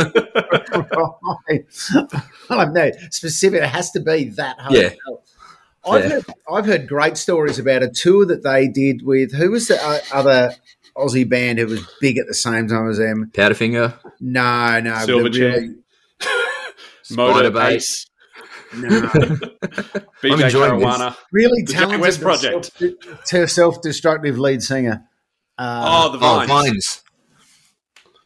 [1.50, 1.66] right.
[2.50, 3.62] Well, I know specific.
[3.62, 4.82] It has to be that hotel.
[4.82, 4.90] Yeah.
[5.86, 6.10] I've, Yeah.
[6.12, 9.84] heard, I've heard great stories about a tour that they did with who was the
[9.84, 10.56] uh, other
[10.98, 13.32] Aussie band who was big at the same time as them?
[13.34, 15.54] Powderfinger, No, no, Silverchair.
[15.54, 15.76] really-
[17.12, 17.72] Motor Spiderbait.
[17.72, 18.06] Ace,
[18.76, 18.90] no,
[20.22, 21.16] BJ enjoying this.
[21.32, 22.72] Really The talented West Project.
[22.78, 25.04] self- to self-destructive lead singer.
[25.58, 26.50] Uh, Oh, the oh Vines.
[26.50, 27.04] Vines.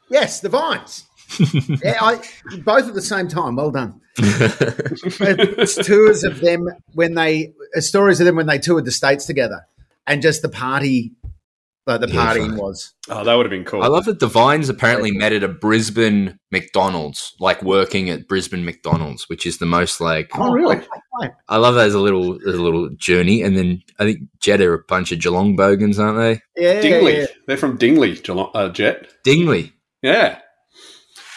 [0.09, 1.05] yes, the Vines.
[1.83, 2.15] yeah, I,
[2.63, 3.55] both at the same time.
[3.57, 3.99] Well done.
[4.19, 9.25] it's tours of them when they uh, stories of them when they toured the states
[9.25, 9.67] together,
[10.05, 11.11] and just the party,
[11.87, 12.57] like the Yeah, partying fine.
[12.57, 12.93] was.
[13.09, 13.81] Oh, that would have been cool.
[13.81, 18.65] I love that the Vines apparently met at a Brisbane McDonald's, like working at Brisbane
[18.65, 20.29] McDonald's, which is the most like.
[20.35, 20.81] Oh, really?
[21.49, 24.61] I love that as a little as a little journey, and then I think Jet
[24.61, 26.41] are a bunch of Geelong bogans, aren't they?
[26.61, 27.17] Yeah, Dingley.
[27.19, 27.25] yeah.
[27.47, 29.07] They're from Dingley, Geelong- uh, Jet.
[29.23, 29.73] Dingley.
[30.03, 30.39] Yeah.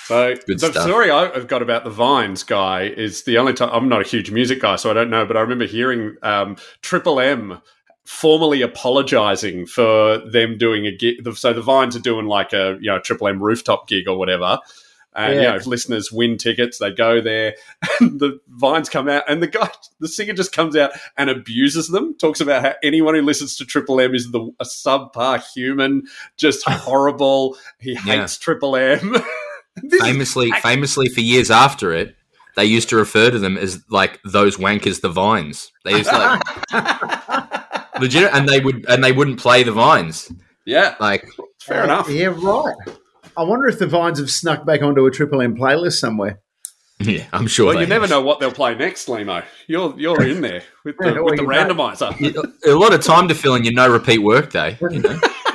[0.07, 0.83] So Good the stuff.
[0.83, 4.33] story I've got about the Vines guy is the only time I'm not a huge
[4.33, 7.61] music guy, so I don't know, but I remember hearing um, Triple M
[8.11, 11.17] formally apologizing for them doing a gig.
[11.37, 14.59] So the Vines are doing like a you know Triple M rooftop gig or whatever.
[15.15, 15.51] And you Yeah.
[15.51, 17.55] know, if listeners win tickets, they go there,
[18.01, 19.69] and the vines come out, and the guy,
[19.99, 22.15] the singer, just comes out and abuses them.
[22.19, 26.03] Talks about how anyone who listens to Triple M is the a subpar human,
[26.37, 27.57] just horrible.
[27.81, 29.17] He hates Triple M.
[30.01, 32.15] Famously, famously for years after it,
[32.57, 35.73] they used to refer to them as like those wankers, the Vines.
[35.85, 36.19] They used to
[36.73, 37.50] like
[38.01, 40.31] legit, and they would and they wouldn't play the Vines.
[40.65, 41.27] yeah, Like
[41.61, 42.09] fair enough.
[42.11, 42.75] Yeah, right.
[43.37, 46.41] I wonder if the Vines have snuck back onto a Triple M playlist somewhere.
[47.03, 47.67] Yeah, I'm sure.
[47.69, 49.43] Well, they you never know what they'll play next, Lehmo.
[49.67, 51.75] You're you're in there with the, Yeah, with the well, you know.
[51.75, 52.53] randomizer.
[52.67, 54.77] A lot of time to fill in your no repeat work day.
[54.91, 55.19] You know?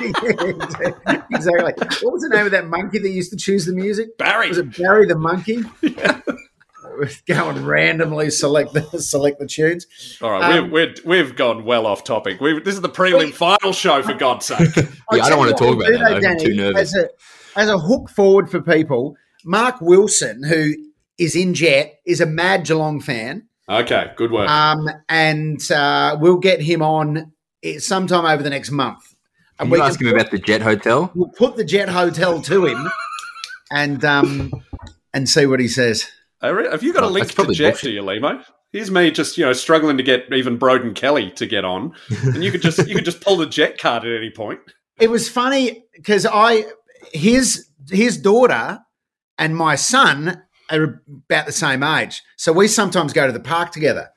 [1.30, 1.72] exactly.
[2.02, 4.18] What was the name of that monkey that used to choose the music?
[4.18, 4.48] Barry.
[4.48, 5.62] Was it Barry the monkey?
[7.26, 9.86] Go and randomly select the select the tunes.
[10.22, 12.40] All right, Um, we've, we're, we've gone well off topic.
[12.40, 14.74] We've, this is the prelim final show, for God's sake.
[14.76, 14.84] Yeah,
[15.24, 16.14] I don't want to talk about we'll that.
[16.14, 16.28] do though.
[16.30, 16.80] I'm too nervous.
[16.80, 17.08] As a,
[17.60, 20.72] as a hook forward for people, Mark Wilson, who
[21.18, 23.48] is in Jet, is a mad Geelong fan.
[23.68, 24.48] Okay, good work.
[24.48, 27.32] Um, and uh, we'll get him on
[27.64, 29.02] eh, sometime over the next month.
[29.58, 31.10] Can And you we ask him about the Jet Hotel?
[31.14, 32.88] we'll put the Jet Hotel to him
[33.72, 34.52] and um,
[35.14, 36.06] and see what he says.
[36.42, 37.82] Re- Have you got a Oh, link that's to probably Jet, bullshit.
[37.84, 38.44] do you, Lehmo?
[38.72, 41.94] Here's me just, you know, struggling to get even Broden Kelly to get on.
[42.24, 44.60] And you could just you could just pull the Jet card at any point.
[44.98, 46.64] It was funny because I
[47.12, 48.80] his his daughter
[49.38, 53.70] and my son are about the same age, so we sometimes go to the park
[53.70, 54.08] together,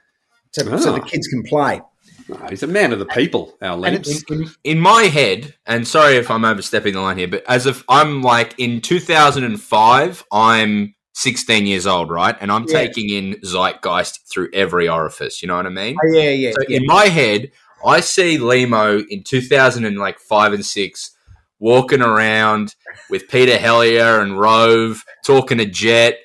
[0.51, 1.05] so, so the Ah.
[1.05, 1.79] kids can play.
[2.27, 4.55] No, he's a man of the people, our And Limbs.
[4.63, 8.21] in my head, and sorry if I'm overstepping the line here, but as if I'm
[8.23, 12.35] like in 2005, I'm 16 years old, right?
[12.39, 12.79] And I'm Yeah.
[12.79, 15.41] taking in zeitgeist through every orifice.
[15.41, 15.95] You know what I mean?
[16.03, 16.77] oh, yeah, yeah, So yeah.
[16.77, 17.51] in my head,
[17.85, 21.11] I see Lehmo in 2005 and six
[21.59, 22.75] walking around
[23.09, 26.17] with Peter Hellier and Rove talking to Jet,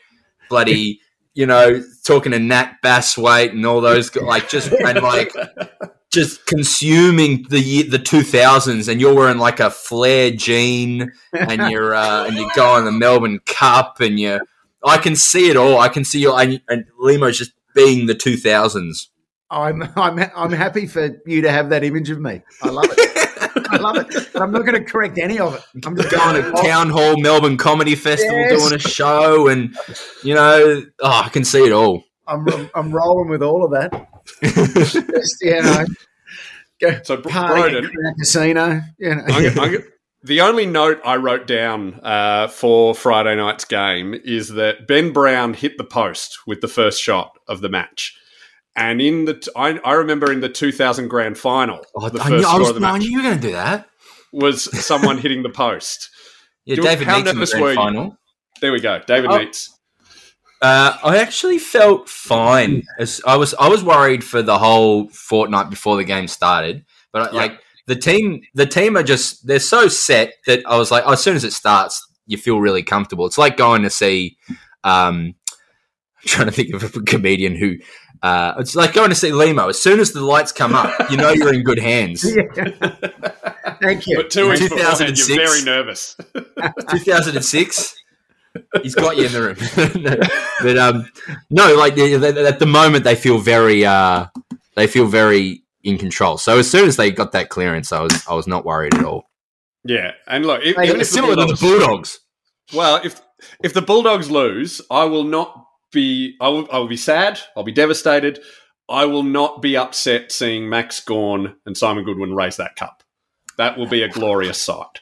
[0.48, 1.00] bloody,
[1.35, 5.33] you know, talking to Nat Bassingthwaighte and all those like just and like
[6.12, 12.26] just consuming the the 2000s and you're wearing like a flare jean and you're uh,
[12.26, 14.38] and you go on the Melbourne Cup and you
[14.85, 15.79] I can see it all.
[15.81, 19.09] I can see you and, and Lehmo's just being the 2000s.
[19.51, 22.42] I'm I'm I'm happy for you to have that image of me.
[22.62, 23.11] I love it.
[23.70, 24.07] I love it.
[24.33, 25.62] But I'm not going to correct any of it.
[25.87, 28.61] I'm just going to Town Hall Melbourne Comedy Festival Yes.
[28.61, 29.77] doing a show and
[30.23, 32.03] you know oh, I can see it all.
[32.27, 34.09] I'm I'm rolling with all of that.
[34.42, 35.85] Just you know,
[36.81, 38.81] go So, Bro- party Broden, at the casino.
[38.99, 39.23] You know.
[39.29, 39.85] I'm gonna- I'm gonna-
[40.24, 45.54] the only note I wrote down uh, for Friday night's game is that Ben Brown
[45.54, 48.16] hit the post with the first shot of the match.
[48.76, 52.28] And in the, t- I, I remember in the 2000 grand final, Oh, the I,
[52.28, 53.87] first knew, I, was, of the no, I knew you were going to do that.
[54.32, 56.10] was someone hitting the post.
[56.66, 57.74] Yeah, Do- David Neitz in the grand you?
[57.74, 58.18] final.
[58.62, 59.38] There we go, David Oh.
[59.38, 59.68] Neitz.
[60.62, 62.84] Uh, I actually felt fine.
[62.98, 66.87] As I was, I was worried for the whole fortnight before the game started.
[67.12, 67.38] But Yeah.
[67.40, 71.12] like the team, the team are just they're so set that I was like, oh,
[71.12, 73.27] as soon as it starts, you feel really comfortable.
[73.27, 74.37] It's like going to see.
[74.83, 77.77] Um, I'm trying to think of a comedian who.
[78.23, 79.68] Uh, it's like going to see Lehmo.
[79.68, 82.23] As soon as the lights come up, you know you're in good hands.
[83.83, 84.16] Thank you.
[84.16, 85.29] But two weeks beforehand, 2006.
[85.29, 86.16] you're very nervous.
[86.90, 87.94] 2006.
[88.83, 90.20] He's got you in the room.
[90.62, 91.07] but um,
[91.51, 94.27] no, like they- they- at the moment they feel very uh,
[94.77, 96.37] they feel very in control.
[96.38, 99.05] So as soon as they got that clearance, I was I was not worried at
[99.05, 99.31] all.
[99.85, 102.20] yeah, and look, if, even if It's the similar to the Bulldogs- Bulldogs.
[102.73, 103.20] Well, if
[103.62, 106.37] if the Bulldogs lose, I will not be.
[106.40, 106.66] I will.
[106.73, 107.38] I will be sad.
[107.57, 108.40] I'll be devastated.
[108.88, 113.03] I will not be upset seeing Max Gawn and Simon Goodwin raise that cup.
[113.57, 115.01] That will be a glorious sight.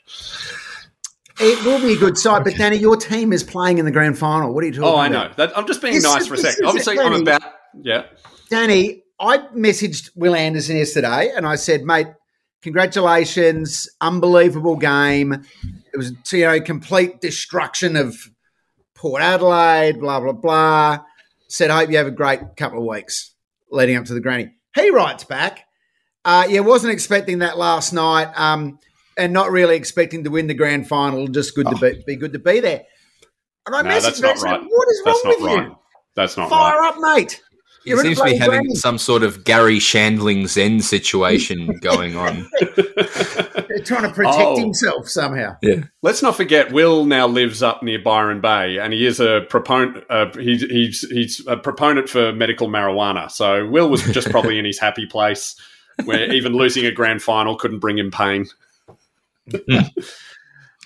[1.40, 4.18] It will be a good sight, but Danny, your team is playing in the grand
[4.18, 4.52] final.
[4.54, 5.30] What are you talking Oh, I about?
[5.38, 5.46] know.
[5.46, 6.66] That, I'm just being This nice is- for a second.
[6.66, 7.42] Obviously, it, I'm about.
[7.80, 8.04] Yeah.
[8.50, 12.08] Danny, I messaged Will Anderson yesterday and I said, mate,
[12.60, 15.32] congratulations, unbelievable game.
[15.94, 18.16] It was, you know, complete destruction of
[18.96, 20.98] Port Adelaide, blah, blah, blah.
[21.46, 23.32] Said, hope you have a great couple of weeks
[23.70, 24.50] leading up to the granny.
[24.74, 25.66] He writes back,
[26.24, 28.80] uh, yeah, wasn't expecting that last night um,
[29.16, 31.28] and not really expecting to win the grand final.
[31.28, 32.82] Just good to be, be good to be there.
[33.66, 34.62] And I No, messaged him, I not said, right.
[34.66, 35.66] what is That's wrong with right.
[35.68, 35.78] you?
[36.16, 36.88] That's not Fire right.
[36.88, 37.40] up, mate.
[37.84, 38.74] He You're seems to be having granny.
[38.76, 42.48] some sort of Garry Shandling Zen situation going on.
[42.60, 44.58] They're trying to protect Oh.
[44.60, 45.56] himself somehow.
[45.62, 45.84] Yeah.
[46.02, 50.04] Let's not forget, Will now lives up near Byron Bay, and he is a proponent.
[50.08, 53.30] Uh, he's he's he's a proponent for medical marijuana.
[53.30, 55.56] So Will was just probably in his happy place,
[56.04, 58.46] where even losing a grand final couldn't bring him pain.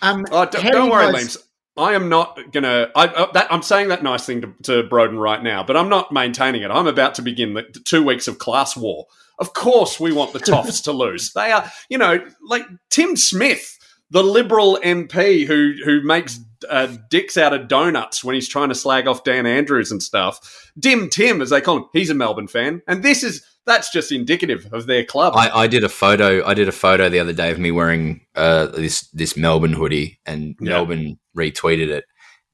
[0.03, 1.43] Um, Oh, don't, don't worry, guys- Liams.
[1.77, 2.91] I am not gonna.
[2.95, 6.13] I, uh, I'm saying that nice thing to, to Broden right now, but I'm not
[6.13, 6.71] maintaining it.
[6.71, 9.07] I'm about to begin the two weeks of class war.
[9.39, 11.33] Of course, we want the Toffs to lose.
[11.35, 13.79] They are, you know, like Tim Smith,
[14.11, 18.75] the Liberal MP who who makes uh, dicks out of donuts when he's trying to
[18.75, 20.71] slag off Dan Andrews and stuff.
[20.79, 24.13] Dim Tim, as they call him, he's a Melbourne fan, and this is that's just
[24.13, 25.35] indicative of their club.
[25.37, 26.45] I, I did a photo.
[26.47, 30.19] I did a photo the other day of me wearing uh, this this Melbourne hoodie,
[30.25, 30.71] and Yeah.
[30.71, 32.05] Melbourne retweeted it.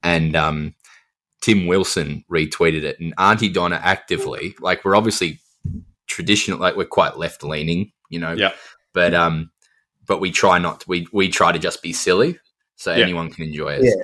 [0.02, 0.74] And um,
[1.42, 5.38] Tim Wilson retweeted it, and Aunty Donna actively, like we're obviously
[6.06, 8.32] traditional, like we're quite left leaning, you know.
[8.32, 8.52] Yeah.
[8.94, 9.50] But um,
[10.06, 10.80] but we try not.
[10.80, 12.38] To, we we try to just be silly,
[12.76, 13.04] so Yeah.
[13.04, 13.94] anyone can enjoy us.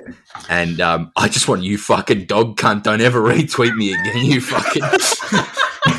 [0.49, 2.83] And um, I just want you fucking dog cunt.
[2.83, 4.25] Don't ever retweet me again.
[4.25, 4.83] You fucking.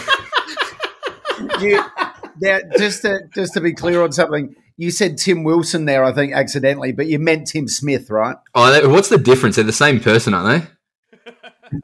[1.60, 1.82] You,
[2.40, 6.12] now, just to just to be clear on something, you said Tim Wilson there, I
[6.12, 8.36] think, accidentally, but you meant Tim Smith, right?
[8.54, 9.56] Oh, they- what's the difference?
[9.56, 11.30] They're the same person, aren't they?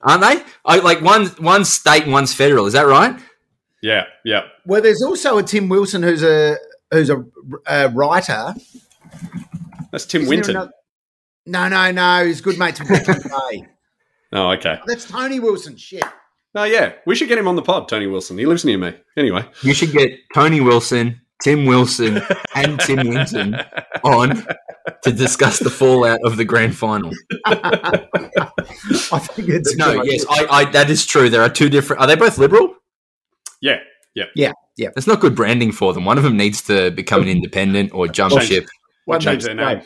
[0.00, 0.42] aren't they?
[0.64, 2.66] I, like one one's state and one's federal.
[2.66, 3.18] Is that right?
[3.82, 4.42] Yeah, yeah.
[4.66, 6.56] Well, there's also a Tim Wilson who's a
[6.90, 7.24] who's a,
[7.66, 8.54] a writer.
[9.90, 10.50] That's Tim Isn't Winton.
[10.56, 10.72] another-
[11.46, 12.24] No, no, no.
[12.26, 13.66] He's good mates with Ricky Ray.
[14.32, 14.78] Oh, okay.
[14.86, 15.76] That's Tony Wilson.
[15.76, 16.04] Shit.
[16.54, 16.92] Oh, yeah.
[17.06, 18.36] We should get him on the pod, Tony Wilson.
[18.38, 18.94] He lives near me.
[19.16, 19.44] Anyway.
[19.62, 22.20] You should get Tony Wilson, Tim Wilson,
[22.54, 23.56] and Tim Winton
[24.04, 24.44] on
[25.02, 27.10] to discuss the fallout of the grand final.
[27.46, 30.24] I think it's No, yes.
[30.28, 31.30] I, I that is true.
[31.30, 32.02] There are two different.
[32.02, 32.74] Are they both liberal?
[33.60, 33.78] Yeah,
[34.14, 34.24] yeah.
[34.34, 34.88] Yeah, yeah.
[34.94, 36.04] That's not good branding for them.
[36.04, 38.66] One of them needs to become an independent or jump Change- ship.
[39.06, 39.82] We'll change their name.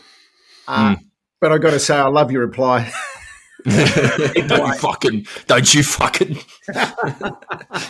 [0.69, 1.03] Uh, Hmm.
[1.41, 2.91] But I got to say, I love your reply.
[3.67, 6.39] don't you fucking, don't you fucking.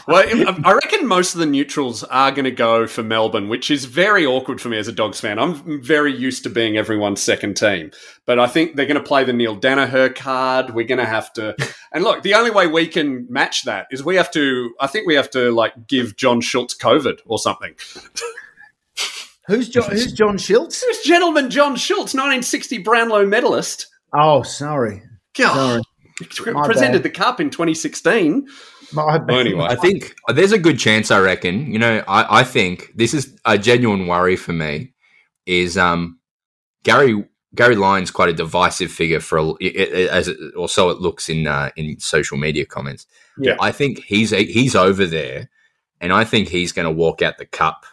[0.09, 3.71] Well, I I reckon most of the neutrals are going to go for Melbourne, which
[3.71, 5.39] is very awkward for me as a Dogs fan.
[5.39, 7.91] I'm very used to being everyone's second team,
[8.25, 10.75] but I think they're going to play the Neale Daniher card.
[10.75, 11.57] We're going to have to,
[11.93, 14.75] and look, the only way we can match that is we have to.
[14.81, 17.75] I think we have to like give John Schultz COVID or something.
[19.49, 20.81] Who's John, who's John Schultz?
[20.81, 25.03] This gentleman, John Schultz, 1960 Brownlow medalist, Oh, sorry.
[25.37, 25.83] God,
[26.65, 27.03] presented bad.
[27.05, 28.47] the cup in 2016.
[28.93, 29.37] My bad.
[29.39, 29.65] Anyway.
[29.65, 31.11] I think there's a good chance.
[31.11, 31.73] I reckon.
[31.73, 34.93] You know, I, I think this is a genuine worry for me.
[35.47, 36.19] Is um
[36.85, 37.25] Garry
[37.55, 40.99] Garry Lyon's quite a divisive figure for a, it- it- as it, or so it
[41.01, 43.07] looks in uh, in social media comments.
[43.39, 43.57] Yeah.
[43.61, 45.49] I think he's he's over there,
[46.01, 47.85] and I think he's going to walk out the cup.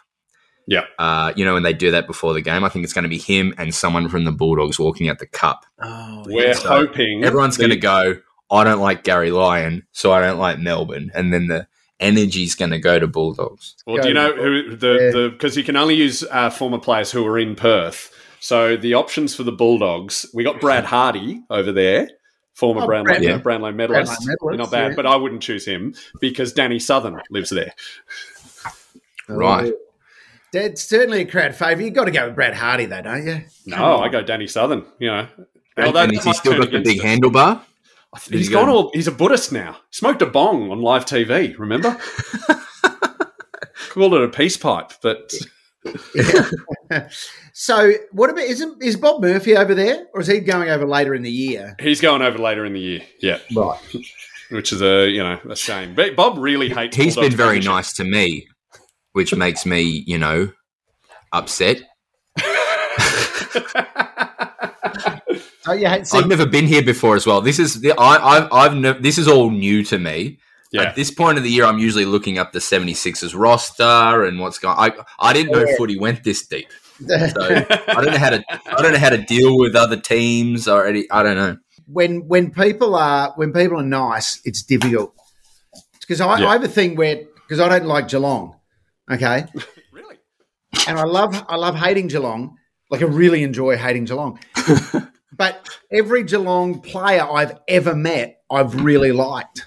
[0.66, 0.84] Yeah.
[0.98, 3.08] Uh, you know, when they do that before the game, I think it's going to
[3.08, 5.66] be him and someone from the Bulldogs walking out the cup.
[5.82, 8.16] Oh, We're So hoping Everyone's the- going to go.
[8.50, 11.66] I don't like Garry Lyon, so I don't like Melbourne, and then the
[12.00, 13.74] energy's going to go to Bulldogs.
[13.86, 15.10] Well, do you know who the Yeah.
[15.10, 18.10] the because you can only use uh, former players who are in Perth.
[18.40, 22.08] So the options for the Bulldogs, we got Brad Hardie over there,
[22.52, 23.38] former Oh, Brownlow, Brad- Yeah.
[23.38, 24.12] Brownlow medalist.
[24.12, 24.96] Brownlow medalist, Not bad, yeah.
[24.96, 27.72] but I wouldn't choose him because Danny Southern lives there.
[29.28, 29.72] Right.
[30.54, 31.84] It's certainly a crowd favourite.
[31.84, 33.42] You've got to go with Brad Hardie, though, don't you?
[33.66, 34.84] No, I go Danny Southern.
[34.98, 35.26] You know,
[35.76, 37.20] And, Although and that he might still turn got the against big him.
[37.20, 37.60] handlebar?
[38.14, 38.90] He's He's gone got- all.
[38.94, 39.76] He's a Buddhist now.
[39.90, 41.58] Smoked a bong on live TV.
[41.58, 41.98] Remember?
[43.90, 45.32] Called it a peace pipe, but
[47.52, 51.14] So, what about isn't is Bob Murphy over there, or is he going over later
[51.14, 51.76] in the year?
[51.78, 53.02] he's going over later in the year.
[53.20, 53.78] Yeah, Right.
[54.50, 55.94] which is a you know a shame.
[55.94, 56.96] But Bob really hates.
[56.96, 57.70] He's Bulldogs been very premiership.
[57.72, 58.48] nice to me,
[59.14, 60.52] which makes me, you know,
[61.32, 61.80] upset.
[65.66, 66.02] Oh, yeah.
[66.02, 67.40] See, I've never been here before as well.
[67.40, 70.38] This is the, I, I've, I've ne- this is all new to me.
[70.72, 70.82] Yeah.
[70.82, 74.58] At this point of the year, I'm usually looking up the 76ers roster and what's
[74.58, 74.76] going.
[74.76, 75.76] I I didn't know Yeah.
[75.78, 76.68] footy went this deep,
[77.06, 80.66] so I don't know how to I don't know how to deal with other teams
[80.68, 81.08] or any.
[81.12, 81.56] I don't know.
[81.86, 85.14] when when people are when people are nice, it's difficult
[86.00, 86.48] because I, Yeah.
[86.48, 88.56] I have a thing where because I don't like Geelong,
[89.10, 89.46] okay,
[89.92, 90.16] really.
[90.88, 92.56] and I love I love hating Geelong.
[92.90, 94.38] Like I really enjoy hating Geelong,
[95.36, 99.66] but every Geelong player I've ever met, I've really liked.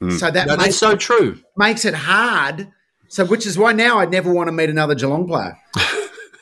[0.00, 0.10] Hmm.
[0.10, 1.40] So that No, that's makes, so true.
[1.56, 2.68] makes it hard.
[3.08, 5.56] So which is why now I'd never want to meet another Geelong player.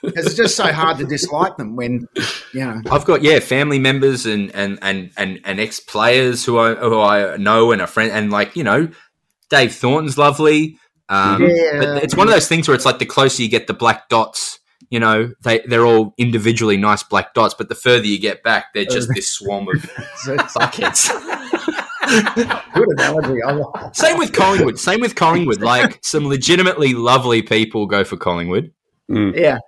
[0.00, 2.06] Because it's just so hard to dislike them when,
[2.54, 2.80] you know.
[2.88, 7.00] I've got yeah family members and and and and, and ex players who I who
[7.00, 8.88] I know and a friend and like you know
[9.50, 10.78] Dave Thornton's lovely.
[11.08, 11.78] Um, Yeah.
[11.78, 14.08] but it's one of those things where it's like the closer you get the black
[14.08, 14.58] dots,
[14.90, 18.66] you know they they're all individually nice black dots, but the further you get back,
[18.74, 19.90] they're just this swarm of
[20.54, 21.08] buckets.
[22.08, 23.40] Good analogy.
[23.44, 23.94] Like.
[23.94, 24.78] Same with Collingwood.
[24.78, 25.60] Same with Collingwood.
[25.60, 28.72] Like some legitimately lovely people go for Collingwood.
[29.08, 29.58] Yeah.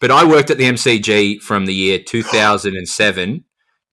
[0.00, 3.44] But I worked at the MCG from the year 2007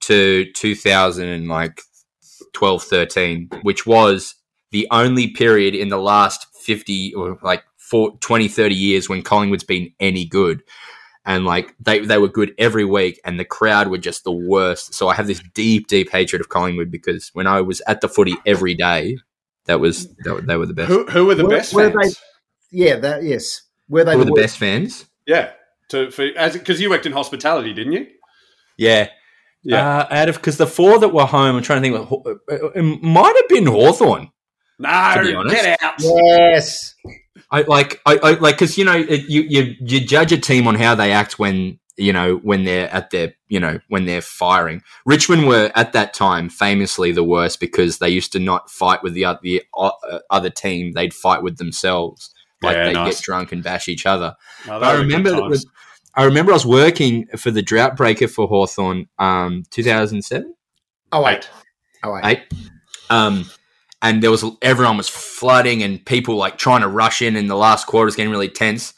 [0.02, 4.36] to 2012, 13, which was
[4.72, 9.63] the only period in the last 50 or like four, 20, 30 years when Collingwood's
[9.63, 10.61] been any good.
[11.26, 14.93] And like they, they were good every week and the crowd were just the worst.
[14.93, 18.09] So I have this deep, deep hatred of Collingwood because when I was at the
[18.09, 19.18] footy every day,
[19.65, 20.89] that was, that, they were the best.
[20.89, 22.20] Who who are the Were- best were fans?
[22.72, 23.61] Yeah, that yes.
[23.89, 25.05] Were they Who were the the best fans?
[25.26, 25.51] Yeah,
[25.89, 28.07] to for as because you worked in hospitality, didn't you?
[28.78, 29.09] Yeah.
[29.63, 29.99] Yeah.
[29.99, 32.09] Uh, out of because the four that were home, I'm trying to think.
[32.11, 34.32] What, uh, it might have been Hawthorn.
[34.80, 35.93] To be No, get out.
[35.99, 36.95] Yes.
[37.49, 40.67] I like I, I like because you know it, you you you judge a team
[40.67, 44.21] on how they act when you know when they're at their you know when they're
[44.21, 44.82] firing.
[45.05, 49.13] Richmond were at that time famously the worst because they used to not fight with
[49.13, 49.91] the other the uh,
[50.30, 52.34] other team; they'd fight with themselves.
[52.61, 53.15] Like Yeah, they'd nice.
[53.15, 54.36] get drunk and bash each other.
[54.65, 55.65] But I those are good remember that was,
[56.15, 60.53] I remember I was working for the drought breaker for Hawthorn um 2007
[61.13, 61.49] Oh wait.
[62.03, 62.25] Oh wait.
[62.25, 62.39] eight.
[63.09, 63.45] Um,
[64.02, 67.56] and there was everyone was flooding and people like trying to rush in in the
[67.56, 68.93] last quarter was getting really tense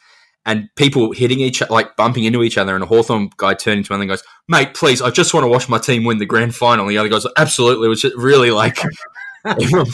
[0.45, 3.93] and people hitting each like bumping into each other and a Hawthorn guy turned to
[3.93, 6.56] one and goes, Mate, please, I just want to watch my team win the grand
[6.56, 6.86] final.
[6.86, 7.86] And the other goes, Absolutely.
[7.86, 8.80] It was just really like
[9.45, 9.86] um,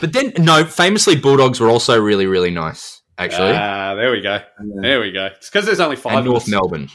[0.00, 3.52] but then no, famously Bulldogs were also really, really nice, actually.
[3.52, 4.40] Ah, there we go.
[4.58, 5.26] There we go.
[5.26, 6.48] It's because there's only five and North.
[6.48, 6.88] Melbourne.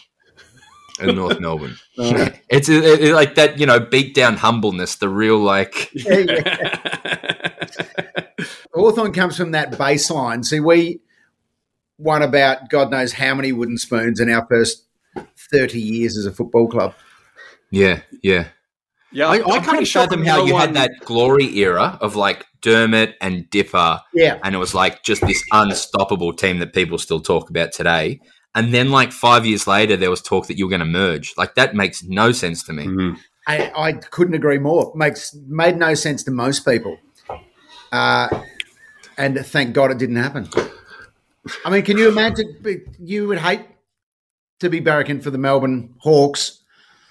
[1.01, 1.77] And North Melbourne.
[1.97, 6.77] it's it, it- like that, you know, beat down humbleness, the real like Yeah, yeah.
[8.73, 10.45] Hawthorn comes from that baseline.
[10.45, 10.99] See, we
[11.97, 14.85] won about God knows how many wooden spoons in our first
[15.51, 16.93] 30 years as a football club.
[17.71, 18.47] Yeah, yeah.
[19.11, 20.91] yeah, I, I'm I pretty kind of sure showed them how you one- had that
[21.05, 24.39] glory era of like Dermot and Dipper, Yeah.
[24.43, 28.19] and it was like just this unstoppable team that people still talk about today.
[28.55, 31.33] And then, like five years later, there was talk that you were going to merge.
[31.37, 32.85] Like that makes no sense to me.
[32.85, 33.17] Mhm.
[33.47, 34.91] I, I couldn't agree more.
[34.95, 36.97] Makes made no sense to most people.
[37.91, 38.27] Uh,
[39.17, 40.49] and thank God it didn't happen.
[41.65, 42.57] I mean, can you imagine?
[42.99, 43.61] You would hate
[44.59, 46.59] to be barracking for the Melbourne Hawks,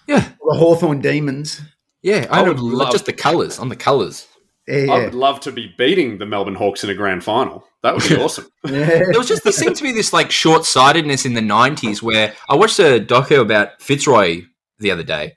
[0.07, 1.61] Yeah, or the Hawthorn Demons.
[2.03, 2.27] yeah.
[2.31, 4.27] I, I would would love love- just the colours on the colours.
[4.69, 7.65] Yeah, I would love to be beating the Melbourne Hawks in a grand final.
[7.83, 8.47] That would be awesome.
[8.65, 12.35] There was just there seemed to be this like short sightedness in the nineties where
[12.49, 14.43] I watched a doco about Fitzroy
[14.79, 15.37] the other day,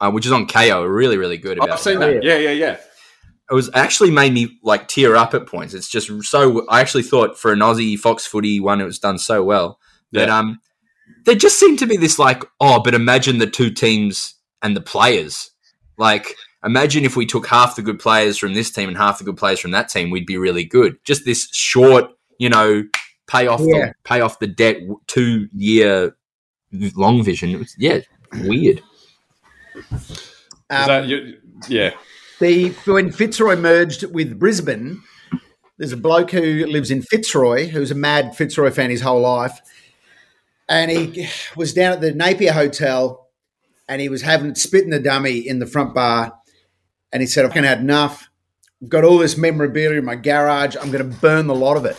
[0.00, 1.58] uh, which is on Kayo, really really good.
[1.58, 2.06] About I've seen that.
[2.14, 2.22] that.
[2.22, 2.76] Yeah, yeah, yeah.
[3.50, 5.74] it was actually made me like tear up at points.
[5.74, 9.18] It's just so I actually thought for an Aussie Fox Footy one, it was done
[9.18, 9.78] so well
[10.12, 10.38] But Yeah.
[10.38, 10.60] um
[11.24, 14.80] there just seemed to be this like oh, but imagine the two teams and the
[14.82, 15.50] players.
[15.96, 16.34] Like
[16.64, 19.36] imagine if we took half the good players from this team and half the good
[19.36, 20.96] players from that team, we'd be really good.
[21.04, 22.84] Just this short, you know,
[23.28, 23.86] pay off Yeah.
[23.86, 26.16] the pay off the debt two year
[26.72, 27.50] long vision.
[27.50, 28.00] It was, yeah,
[28.32, 28.82] weird.
[29.76, 30.20] Is
[30.70, 31.36] Um, that you,
[31.68, 31.90] yeah.
[32.40, 35.02] The when Fitzroy merged with Brisbane,
[35.76, 39.60] there's a bloke who lives in Fitzroy who's a mad Fitzroy fan his whole life,
[40.68, 43.28] and he was down at the Napier Hotel,
[43.88, 46.34] and he was having spit in the dummy in the front bar,
[47.12, 48.28] and he said, "I've had enough.
[48.82, 50.76] I've got all this memorabilia in my garage.
[50.76, 51.96] I'm going to burn the lot of it."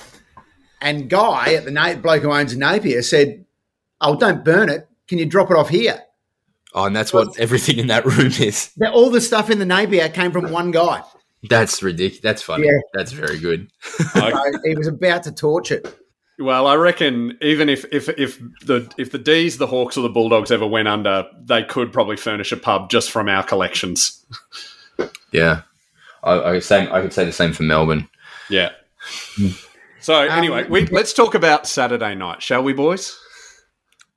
[0.82, 3.46] And Guy at the Na- bloke who owns Napier said,
[4.02, 4.88] "Oh, don't burn it.
[5.08, 6.04] Can you drop it off here?"
[6.74, 8.72] Oh, and that's what everything in that room is.
[8.94, 11.02] All the stuff in the Napier came from one guy.
[11.50, 12.22] That's ridiculous.
[12.22, 12.68] That's funny.
[12.68, 12.80] Yeah.
[12.94, 13.72] That's very good.
[14.14, 15.98] So he was about to torch it.
[16.40, 20.10] Well, I reckon even if, if if the if the D's, the Hawks, or the
[20.10, 24.26] Bulldogs ever went under, they could probably furnish a pub just from our collections.
[25.32, 25.62] Yeah,
[26.24, 28.08] I, I could say I could say the same for Melbourne.
[28.50, 28.72] Yeah.
[30.02, 33.18] So anyway, we, let's talk about Saturday night, shall we, boys?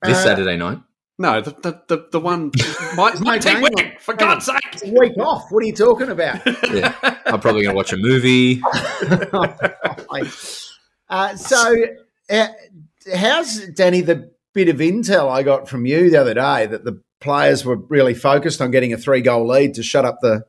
[0.02, 0.78] This Uh, Saturday night.
[1.18, 2.50] No, the the, the, the one
[2.96, 3.98] my, my no team game winning, on.
[4.00, 4.56] for God's sake.
[4.72, 5.50] It's a week off.
[5.50, 6.40] What are you talking about?
[6.72, 6.94] Yeah,
[7.26, 8.62] I'm probably going to watch a movie.
[11.10, 11.74] uh, so,
[12.30, 12.48] uh,
[13.14, 17.02] how's Danny the bit of intel I got from you the other day that the
[17.20, 20.44] players were really focused on getting a three goal lead to shut up the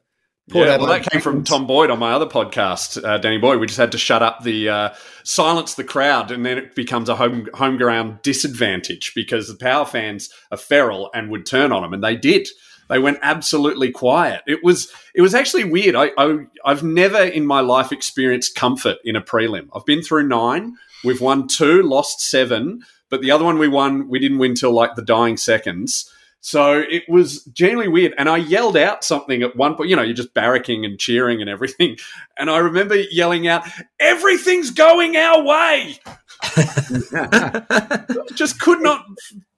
[0.50, 3.60] Port yeah, well, that came from Tom Boyd on my other podcast, uh, Danny Boyd.
[3.60, 4.89] We just had to shut up the uh,
[5.24, 9.86] silence the crowd, and then it becomes a home home ground disadvantage because the Power
[9.86, 12.50] fans are feral and would turn on them, and they did.
[12.89, 14.41] They went absolutely quiet.
[14.46, 15.96] It was it was actually weird.
[15.96, 19.70] I, I I've never in my life experienced comfort in a prelim.
[19.74, 20.76] I've been through nine.
[21.06, 24.72] We've won two, lost seven, but the other one we won, we didn't win till
[24.72, 26.12] like the dying seconds.
[26.46, 28.14] So it was genuinely weird.
[28.18, 29.89] And I yelled out something at one point.
[29.89, 31.98] You know, you're just barracking and cheering and everything.
[32.36, 33.64] And I remember yelling out,
[34.00, 36.00] Everything's going our way.
[38.34, 39.06] just could not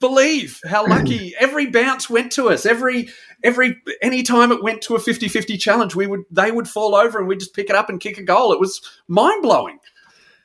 [0.02, 2.66] believe how lucky every bounce went to us.
[2.66, 3.08] Every
[3.44, 7.18] every any time it went to a 50-50 challenge, we would they would fall over
[7.18, 8.52] and we'd just pick it up and kick a goal.
[8.52, 9.80] It was mind blowing.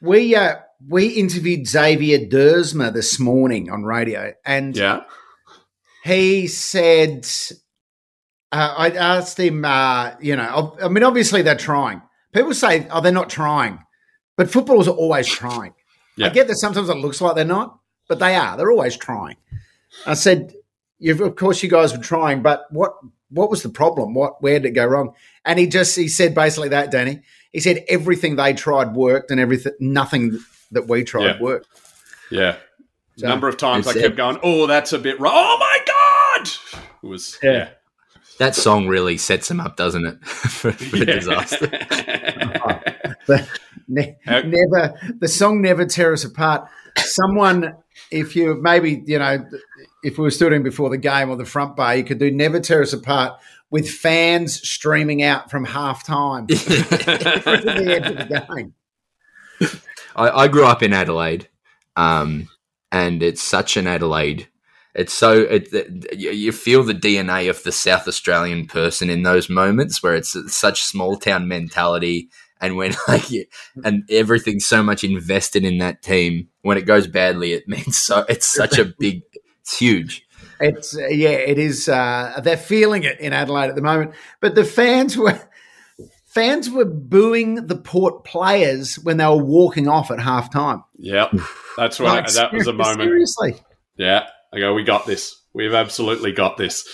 [0.01, 0.55] We uh,
[0.89, 5.03] we interviewed Xavier Duursma this morning on radio, and Yeah.
[6.05, 7.27] He said,
[8.53, 12.03] uh, I asked him, uh, you know, I mean, obviously they're trying.
[12.33, 13.79] People say, oh, they're not trying,
[14.37, 15.75] but footballers are always trying.
[16.23, 18.57] I get that sometimes it looks like they're not, but they are.
[18.57, 19.37] They're always trying.
[20.07, 20.53] I said,
[20.99, 22.93] you've, of course, you guys were trying, but what
[23.31, 24.13] what was the problem?
[24.13, 25.15] What where did it go wrong?
[25.45, 27.23] And he just he said basically that, Danny.
[27.53, 30.39] He said everything they tried worked, and everything nothing
[30.73, 31.41] that we tried Yeah.
[31.41, 31.69] worked.
[32.31, 32.57] Yeah.
[33.17, 35.33] So- Number of times I It's- kept going, oh, that's a bit wrong.
[35.35, 36.49] Oh my God!
[37.03, 37.53] It was, Yeah.
[37.53, 37.69] yeah.
[38.39, 41.67] That song really sets him up, doesn't it, for, for a disaster?
[43.27, 43.47] The-
[43.89, 46.67] ne- Uh, never the song never tear us apart.
[46.97, 47.75] Someone,
[48.11, 49.45] if you maybe you know,
[50.03, 52.59] if we were studying before the game or the front bar, you could do never
[52.61, 53.39] tear us apart
[53.71, 58.75] with fans streaming out from half time to the end of the game.
[60.17, 61.49] I, I grew up in Adelaide,
[61.97, 62.49] um,
[62.93, 64.49] and it's such an Adelaide.
[64.95, 69.49] It's so it, it- you feel the DNA of the South Australian person in those
[69.49, 72.29] moments where it's such small town mentality,
[72.61, 73.25] and when like
[73.85, 76.49] and everything's so much invested in that team.
[76.63, 78.25] When it goes badly, it means so.
[78.29, 79.23] It's such a big.
[79.61, 80.27] It's huge.
[80.59, 81.89] It's yeah, it is.
[81.89, 85.41] Uh, they're feeling it in Adelaide at the moment, but the fans were
[86.35, 90.83] fans were booing the Port players when they were walking off at half time.
[90.97, 91.33] Yep.
[91.77, 92.27] That's right.
[92.29, 93.01] I- that was a moment.
[93.03, 93.55] Seriously,
[93.97, 94.27] Yeah.
[94.53, 95.37] I go, we got this.
[95.55, 96.85] We've absolutely got this.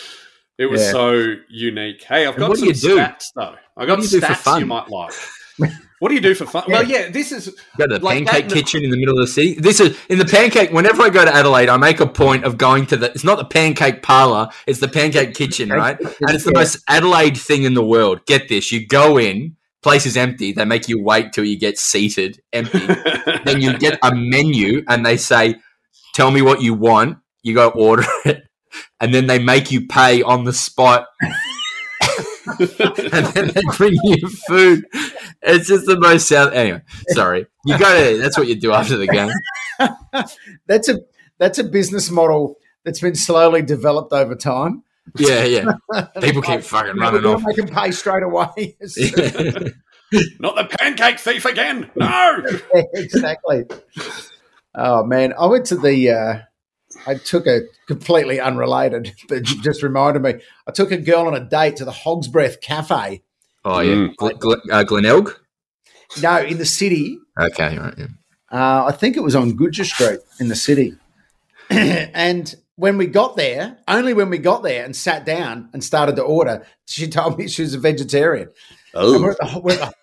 [0.59, 0.91] It was Yeah.
[0.93, 2.03] so unique.
[2.03, 2.97] Hey, I've got what some do you do?
[2.99, 3.55] stats though.
[3.76, 4.61] I got do you do for stats fun?
[4.61, 5.12] you might like.
[5.99, 6.65] what do you do for fun?
[6.69, 9.27] Well, yeah, this is Go to the Like pancake in kitchen in the middle of
[9.27, 9.55] the city.
[9.55, 10.71] This is in the pancake.
[10.71, 13.11] Whenever I go to Adelaide, I make a point of going to the.
[13.13, 14.49] It's not the pancake parlor.
[14.67, 15.99] It's the pancake kitchen, right?
[15.99, 16.61] And it's the Yeah.
[16.61, 18.27] most Adelaide thing in the world.
[18.27, 20.53] Get this: you go in, place is empty.
[20.53, 22.87] They make you wait till you get seated, empty.
[23.45, 25.57] then you get a menu, and they say,
[26.15, 28.43] "Tell me what you want." You go order it,
[29.01, 31.07] and then they make you pay on the spot.
[32.59, 34.85] and then they bring you food.
[35.43, 36.53] It's just the most south.
[36.53, 37.47] Anyway, sorry.
[37.65, 38.19] You go to.
[38.19, 39.31] That's what you do after the game.
[40.67, 41.01] that's a
[41.39, 44.83] that's a business model that's been slowly developed over time.
[45.19, 45.73] Yeah, yeah.
[46.21, 47.43] People keep fucking running off.
[47.45, 48.77] They can pay straight away.
[50.41, 51.91] Not the pancake thief again.
[51.97, 52.45] No.
[52.95, 53.65] exactly.
[54.75, 56.11] Oh man, I went to the.
[56.11, 56.39] Uh,
[57.07, 60.35] I took a completely unrelated, but just reminded me.
[60.67, 63.23] I took a girl on a date to the Hog's Breath Cafe.
[63.65, 64.15] Oh yeah, Mm.
[64.17, 65.35] Gl- Gl- uh, Glenelg.
[66.23, 67.19] No, in the city.
[67.39, 67.95] Okay, right.
[67.99, 68.07] Yeah.
[68.51, 70.95] Uh, I think it was on Gouger Street in the city.
[71.71, 76.15] and when we got there, only when we got there and sat down and started
[76.17, 78.49] to order, she told me she was a vegetarian.
[78.97, 79.15] Oh.
[79.15, 79.95] And we're at the, we're at the,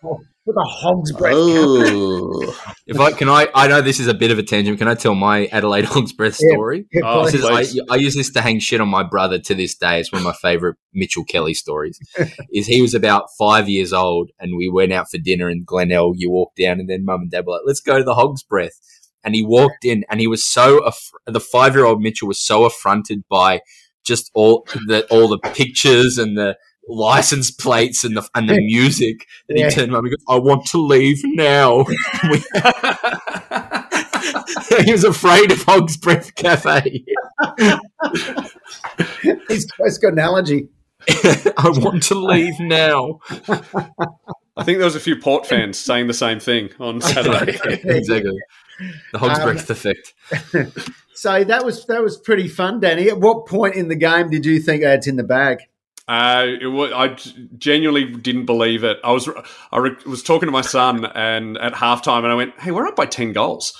[0.45, 2.53] we're at the Hog's Breath oh.
[2.55, 2.73] Cafe.
[2.85, 4.77] If I can, I I know this is a bit of a tangent.
[4.77, 6.85] Can I tell my Adelaide Hog's Breath story?
[6.91, 9.75] Yeah, Oh, is, I, I use this to hang shit on my brother to this
[9.75, 9.99] day.
[9.99, 11.97] It's one of my favorite Mitchell Kelly stories.
[12.53, 16.15] is he was about five years old and we went out for dinner in Glenelg.
[16.17, 18.43] You walked down and then mum and dad were like, let's go to the Hog's
[18.43, 18.79] Breath.
[19.23, 22.45] And he walked in and he was so, aff- the five year old Mitchell was
[22.45, 23.61] so affronted by
[24.05, 29.25] just all the, all the pictures and the license plates and the, and the music
[29.47, 29.69] that Yeah.
[29.69, 31.83] he turned around and goes, I want to leave now.
[34.85, 37.03] he was afraid of Hog's Breath Cafe.
[39.47, 40.67] He's, he's got an allergy.
[41.09, 43.19] I want to leave now.
[44.55, 47.57] I think there was a few Port fans saying the same thing on Saturday.
[47.83, 48.37] exactly.
[49.11, 50.13] The Hog's Um, Breath effect.
[51.13, 53.09] So that was that was pretty fun, Danny.
[53.09, 55.59] At what point in the game did you think oh, it's in the bag?
[56.07, 57.15] Uh, it was, I
[57.57, 58.99] genuinely didn't believe it.
[59.03, 59.29] I was
[59.71, 62.87] I re- was talking to my son and at halftime, and I went, "Hey, we're
[62.87, 63.73] up by ten goals.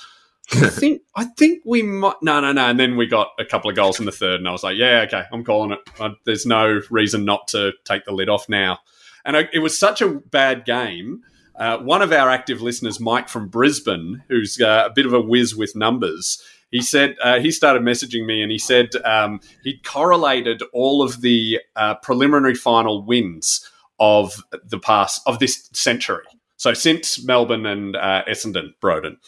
[0.52, 2.66] I think I think we might." No, no, no.
[2.66, 4.76] And then we got a couple of goals in the third, and I was like,
[4.76, 5.80] "Yeah, okay, I'm calling it.
[6.00, 8.78] Uh, there's no reason not to take the lid off now."
[9.24, 11.22] And I, it was such a bad game.
[11.56, 15.20] Uh, one of our active listeners, Mike from Brisbane, who's uh, a bit of a
[15.20, 16.42] whiz with numbers,
[16.74, 21.20] he said uh, he started messaging me and he said um, he correlated all of
[21.20, 23.70] the uh, preliminary final wins
[24.00, 26.24] of the past of this century.
[26.56, 29.18] So since Melbourne and uh, Essendon, Broden,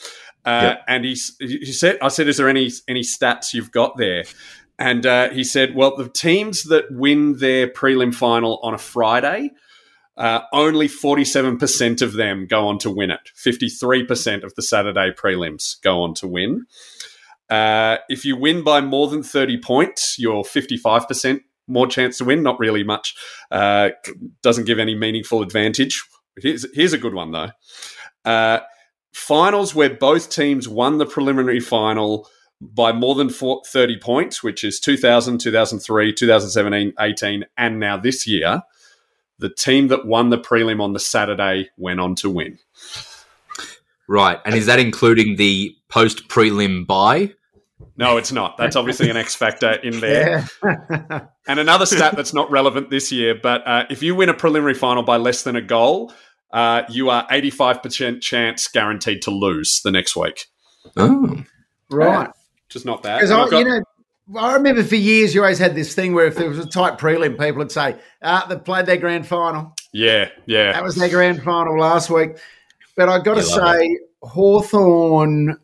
[0.45, 4.25] uh, and he he said, I said, is there any any stats you've got there?
[4.81, 9.53] And uh, he said, well, the teams that win their prelim final on a Friday.
[10.19, 13.21] Uh, only 47% of them go on to win it.
[13.37, 16.65] 53% of the Saturday prelims go on to win.
[17.49, 22.43] Uh, if you win by more than 30 points, you're 55% more chance to win.
[22.43, 23.15] Not really much.
[23.51, 23.91] Uh,
[24.43, 26.03] doesn't give any meaningful advantage.
[26.41, 27.51] Here's, here's a good one, though.
[28.25, 28.61] Uh,
[29.13, 32.29] finals where both teams won the preliminary final
[32.61, 38.27] by more than four, 30 points, which is 2000, 2003, 2017, 18, and now this
[38.27, 38.63] year.
[39.39, 42.59] The team that won the prelim on the Saturday went on to win.
[44.09, 44.39] Right.
[44.45, 47.33] And is that including the post prelim buy?
[47.97, 48.57] No, it's not.
[48.57, 50.47] That's obviously an X factor in there.
[51.49, 54.75] and another stat that's not relevant this year, but uh, if you win a preliminary
[54.75, 56.13] final by less than a goal,
[56.53, 60.47] uh, you are 85% chance guaranteed to lose the next week.
[60.97, 61.43] Oh,
[61.91, 62.31] Right.
[62.69, 63.19] Just not bad.
[63.19, 63.81] Because I, got- you know,
[64.41, 66.99] I remember for years you always had this thing where if there was a tight
[66.99, 70.73] prelim, people would say, "Ah, they played their grand final." yeah, yeah.
[70.73, 72.31] That was their grand final last week.
[72.97, 75.59] But I got to You love say, Hawthorn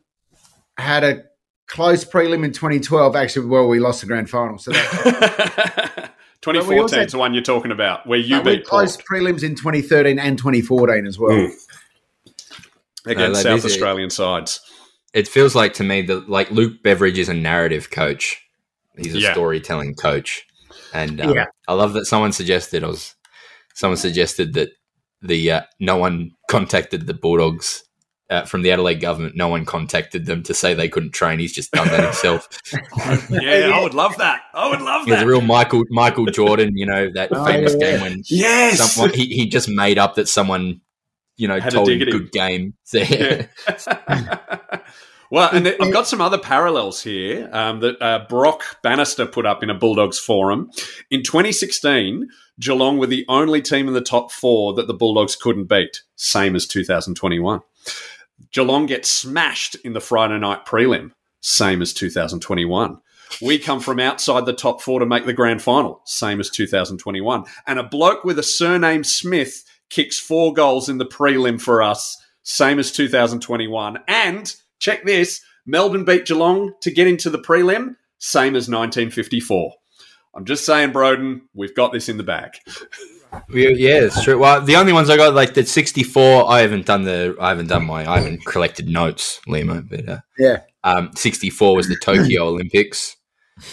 [0.76, 1.24] had a
[1.66, 3.16] close prelim in 2012.
[3.16, 6.12] Actually, well, we lost the grand final, so that,
[6.42, 9.42] 2014 is the one you're talking about, where you but we beat close Port prelims
[9.42, 11.30] in 2013 and 2014 as well.
[11.30, 11.50] Mm.
[13.06, 14.60] against like South this- Australian sides.
[15.14, 18.38] it feels like to me that like Luke Beveridge is a narrative coach.
[18.96, 19.32] He's a Yeah.
[19.32, 20.46] storytelling coach,
[20.92, 21.46] and um, Yeah.
[21.66, 22.84] I love that someone suggested.
[22.84, 23.14] I was
[23.74, 24.68] someone suggested that
[25.22, 27.82] the uh, no one contacted the Bulldogs
[28.30, 29.36] uh, from the Adelaide government.
[29.36, 31.38] No one contacted them to say they couldn't train.
[31.38, 32.48] He's just done that himself.
[33.30, 34.42] Yeah, I would love that.
[34.54, 35.24] I would love He's that.
[35.24, 36.76] a real Michael Michael Jordan.
[36.76, 37.90] You know that Oh, famous yeah.
[37.92, 38.92] game when yes.
[38.94, 40.80] someone he, he just made up that someone
[41.36, 42.20] you know Had told dig him at him.
[42.20, 42.74] good game.
[42.92, 43.46] Yeah.
[45.32, 49.62] well, and I've got some other parallels here um, that uh, Brock Bannister put up
[49.62, 50.70] in a Bulldogs forum.
[51.10, 52.28] In 2016,
[52.60, 56.54] Geelong were the only team in the top four that the Bulldogs couldn't beat, same
[56.54, 57.60] as 2021.
[58.52, 62.98] Geelong gets smashed in the Friday night prelim, same as 2021.
[63.40, 67.44] We come from outside the top four to make the grand final, same as 2021.
[67.66, 72.18] And a bloke with a surname Smith kicks four goals in the prelim for us,
[72.42, 73.98] same as 2021.
[74.06, 79.72] And check this Melbourne beat Geelong to get into the prelim, same as 1954.
[80.34, 82.50] I'm just saying, Broden, we've got this in the bag.
[83.48, 84.38] Yeah, yeah, it's true.
[84.38, 86.50] Well, the only ones I got like the sixty-four.
[86.52, 87.34] I haven't done the.
[87.40, 88.04] I haven't done my.
[88.06, 89.88] I haven't collected notes, Lehmo.
[89.88, 90.58] But uh, Yeah.
[90.84, 93.16] um, sixty-four was the Tokyo Olympics.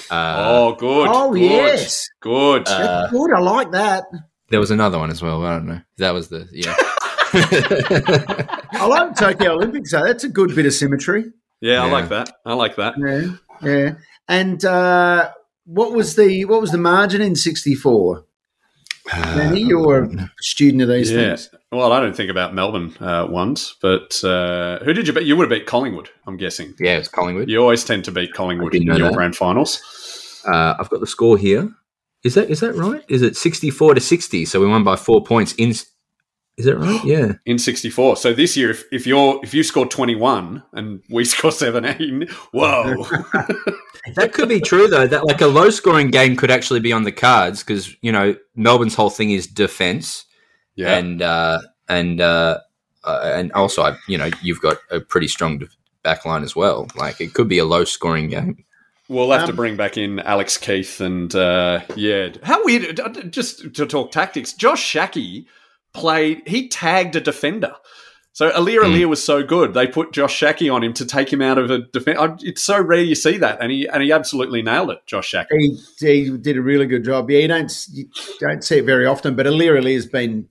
[0.09, 1.09] Uh, oh, good.
[1.11, 2.07] Oh, good, yes.
[2.21, 2.69] Good.
[2.69, 3.33] Uh, good.
[3.33, 4.05] I like that.
[4.47, 5.43] there was another one as well.
[5.43, 5.81] I don't know.
[5.97, 6.73] That was the yeah.
[7.33, 9.91] I like Tokyo Olympics.
[9.91, 10.03] though.
[10.03, 11.25] That's a good bit of symmetry.
[11.61, 12.29] yeah, I like that.
[12.45, 12.95] I like that.
[12.97, 13.93] Yeah, yeah.
[14.27, 15.31] And uh,
[15.65, 18.25] what was the what was the margin in '64?
[19.11, 21.35] Danny, you were a student of these Yeah.
[21.35, 21.49] things.
[21.71, 25.23] Well, I don't think about Melbourne uh, ones, but uh, who did you beat?
[25.25, 26.75] You would have beat Collingwood, I'm guessing.
[26.79, 27.49] yeah, it's Collingwood.
[27.49, 29.13] You always tend to beat Collingwood in your that.
[29.13, 29.81] grand finals.
[30.47, 31.69] Uh, I've got the score here.
[32.23, 33.03] Is that is that right?
[33.09, 34.45] Is it sixty-four to sixty?
[34.45, 35.53] So we won by four points.
[35.53, 35.73] In
[36.59, 37.03] is that right?
[37.03, 37.33] Yeah.
[37.45, 38.17] in 64.
[38.17, 43.05] So this year, if, if you're if you score 21 and we score 17, whoa,
[44.15, 45.07] That could be true though.
[45.07, 48.35] That like a low scoring game could actually be on the cards because you know
[48.55, 50.25] Melbourne's whole thing is defense
[50.75, 52.59] yeah, and uh, and uh,
[53.03, 55.61] uh, and also I- you know you've got a pretty strong
[56.03, 56.87] back line as well.
[56.95, 58.63] Like it could be a low scoring game.
[59.09, 62.99] we'll have to Um, bring back in Alex Keath and uh, yeah, how weird.
[63.31, 65.45] Just to talk tactics, Josh Schache
[65.93, 66.43] played.
[66.47, 67.75] He tagged a defender.
[68.39, 68.83] So Aliir.
[68.83, 69.09] Aliir hmm.
[69.09, 71.79] was so good, they put Josh Schache on him to take him out of a
[71.79, 72.41] defense.
[72.41, 75.47] It's so rare you see that, and he and he absolutely nailed it, Josh Schache.
[75.51, 77.29] He, he did a really good job.
[77.29, 78.05] Yeah, you don't you
[78.39, 80.47] don't see it very often, but Aliir Aliir has been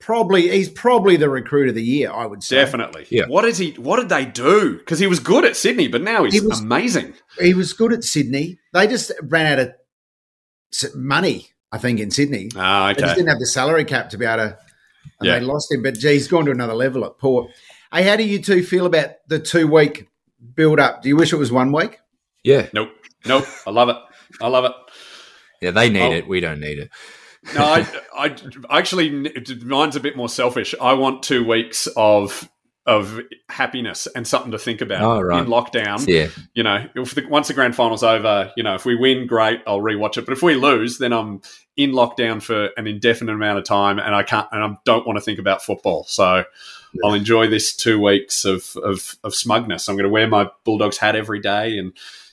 [0.00, 2.10] probably he's probably the recruit of the year.
[2.10, 2.56] I would say.
[2.56, 3.06] Definitely.
[3.10, 3.26] Yeah.
[3.26, 3.72] What is he?
[3.72, 4.78] What did they do?
[4.78, 7.12] Because he was good at Sydney, but now he's He was- amazing.
[7.38, 8.60] He was good at Sydney.
[8.72, 12.48] They just ran out of money, I think, in Sydney.
[12.56, 14.58] Ah, They just didn't have the salary cap to be able to.
[15.20, 15.38] And Yeah.
[15.38, 17.50] they lost him, but gee, he's gone to another level at Port.
[17.92, 20.06] Hey, how do you two feel about the two week
[20.54, 21.02] build up?
[21.02, 21.98] Do you wish it was one week?
[22.44, 22.90] Yeah, Nope.
[23.26, 23.46] Nope.
[23.66, 23.96] I love it.
[24.40, 24.72] I love it.
[25.60, 25.70] yeah.
[25.72, 26.12] They need Oh.
[26.12, 26.28] it.
[26.28, 26.90] We don't need it.
[27.54, 28.36] No, I, I
[28.78, 29.10] actually
[29.64, 30.74] mine's a bit more selfish.
[30.80, 32.48] I want two weeks of
[32.88, 33.20] of
[33.50, 35.42] happiness and something to think about Oh, right.
[35.42, 36.04] in lockdown.
[36.08, 39.26] Yeah, You know, if the, once the grand final's over, you know, if we win,
[39.26, 40.24] great, I'll rewatch it.
[40.24, 41.42] But if we lose, then I'm
[41.76, 45.18] in lockdown for an indefinite amount of time, and I can't, and I don't want
[45.18, 46.04] to think about football.
[46.08, 46.44] So
[47.04, 49.86] I'll enjoy this two weeks of of, of smugness.
[49.88, 51.92] I'm going to wear my Bulldogs hat every day, and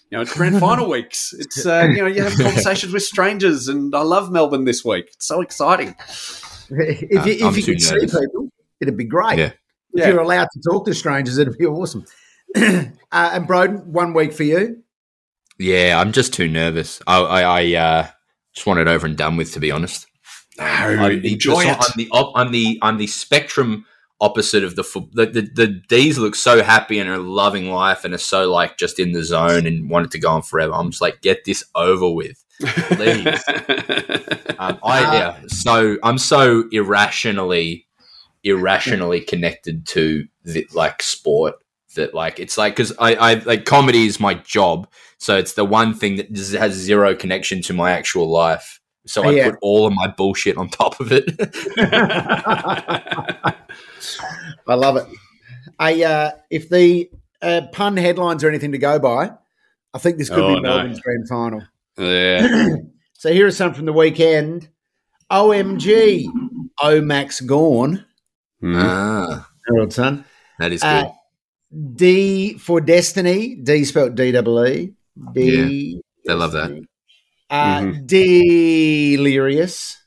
[0.09, 1.33] you know, it's grand final weeks.
[1.37, 5.07] It's uh, you know, you have conversations with strangers, and I love Melbourne this week.
[5.13, 5.95] It's so exciting.
[6.69, 8.47] if you, I'm if you too could see people,
[8.79, 9.37] it'd be great.
[9.37, 9.51] Yeah.
[9.95, 10.09] If Yeah.
[10.09, 12.05] you're allowed to talk to strangers, it'd be awesome.
[12.55, 14.83] uh, and Broden, one week for you.
[15.57, 15.99] yeah.
[15.99, 17.01] I'm just too nervous.
[17.07, 18.07] I, I, I uh,
[18.53, 19.53] just want it over and done with.
[19.53, 20.07] To be honest.
[20.59, 23.85] I'm the, enjoy I'm the op- I'm the I'm the spectrum
[24.21, 25.09] opposite of the foot.
[25.11, 28.77] The, the the D's look so happy and are loving life and are so like
[28.77, 30.73] just in the zone and want it to go on forever.
[30.73, 32.43] I'm just like, get this over with.
[32.61, 33.43] Please.
[34.57, 35.37] Um, I yeah.
[35.47, 37.85] So I'm so irrationally,
[38.45, 41.55] irrationally connected to the, like sport
[41.95, 44.87] that like it's like because I, I like comedy is my job,
[45.17, 46.29] so it's the one thing that
[46.59, 48.79] has zero connection to my actual life.
[49.07, 49.49] So I Yeah.
[49.51, 51.25] put all of my bullshit on top of it.
[54.67, 55.05] I love it.
[55.77, 57.09] I, uh, if the
[57.41, 59.31] uh, pun headlines are anything to go by,
[59.93, 60.77] I think this could Oh, be no.
[60.77, 61.63] Melbourne's grand final.
[61.97, 62.75] Yeah.
[63.17, 64.67] So here are some from the weekend.
[65.31, 66.27] OMG,
[66.81, 68.05] O Max Gawn,
[68.63, 68.75] Mm.
[68.81, 70.25] ah, Herald Sun.
[70.59, 71.05] that is good.
[71.05, 71.11] Uh,
[71.95, 74.93] D for Destiny, D spelled D double E.
[75.33, 76.01] D.
[76.25, 76.71] they love that.
[77.49, 78.07] Uh, Mhm.
[78.07, 79.97] Delirious.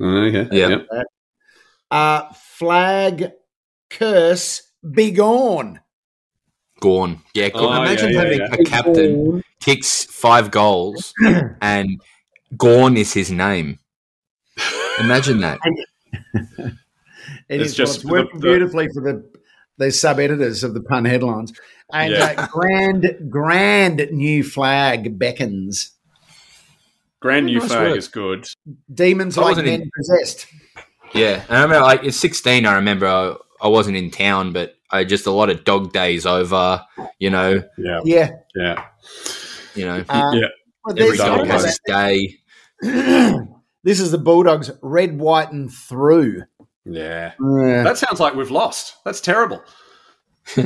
[0.00, 0.48] Okay.
[0.52, 0.68] Yeah.
[0.68, 0.86] Yep.
[1.90, 2.22] Uh,
[2.58, 3.32] flag
[3.90, 5.80] curse be gone.
[6.80, 7.48] Gawn, yeah.
[7.48, 7.78] Gawn.
[7.78, 8.54] Oh, Imagine yeah, yeah, having yeah.
[8.54, 11.14] a captain kicks five goals
[11.62, 12.00] and
[12.56, 13.78] Gawn is his name.
[15.00, 15.58] Imagine that.
[17.48, 19.30] It It's is, just well, it's working the- the- beautifully for the
[19.76, 21.52] the sub editors of the pun headlines.
[21.92, 22.34] And Yeah.
[22.38, 25.90] uh, grand, grand new flag beckons.
[27.20, 27.98] Grand new Nice flag work.
[27.98, 28.46] is good.
[28.92, 30.46] Demons I like wasn't men in- possessed.
[31.12, 32.66] Yeah, and I remember like at sixteen.
[32.66, 36.26] I remember I, I wasn't in town, but I just a lot of dog days
[36.26, 36.82] over.
[37.18, 38.00] You know, Yeah.
[38.04, 38.30] Yeah.
[38.54, 38.84] Yeah.
[39.74, 40.46] you know, Uh, Yeah.
[40.84, 42.38] well, every dog dog has its day.
[43.84, 46.42] this is the Bulldogs red, white, and through.
[46.84, 47.32] Yeah.
[47.42, 48.96] Uh, That sounds like we've lost.
[49.04, 49.62] That's terrible.
[50.56, 50.62] uh,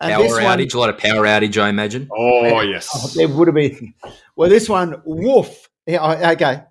[0.00, 1.60] and Power this one, outage, a lot of power outage.
[1.60, 2.08] I imagine.
[2.12, 3.14] Oh, Oh, yes.
[3.14, 3.94] there would have been.
[4.36, 5.68] Well, this one, woof.
[5.86, 6.62] Yeah, okay.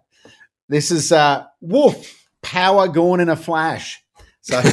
[0.70, 2.28] This is uh, woof.
[2.42, 4.04] Power gone in a flash.
[4.42, 4.62] So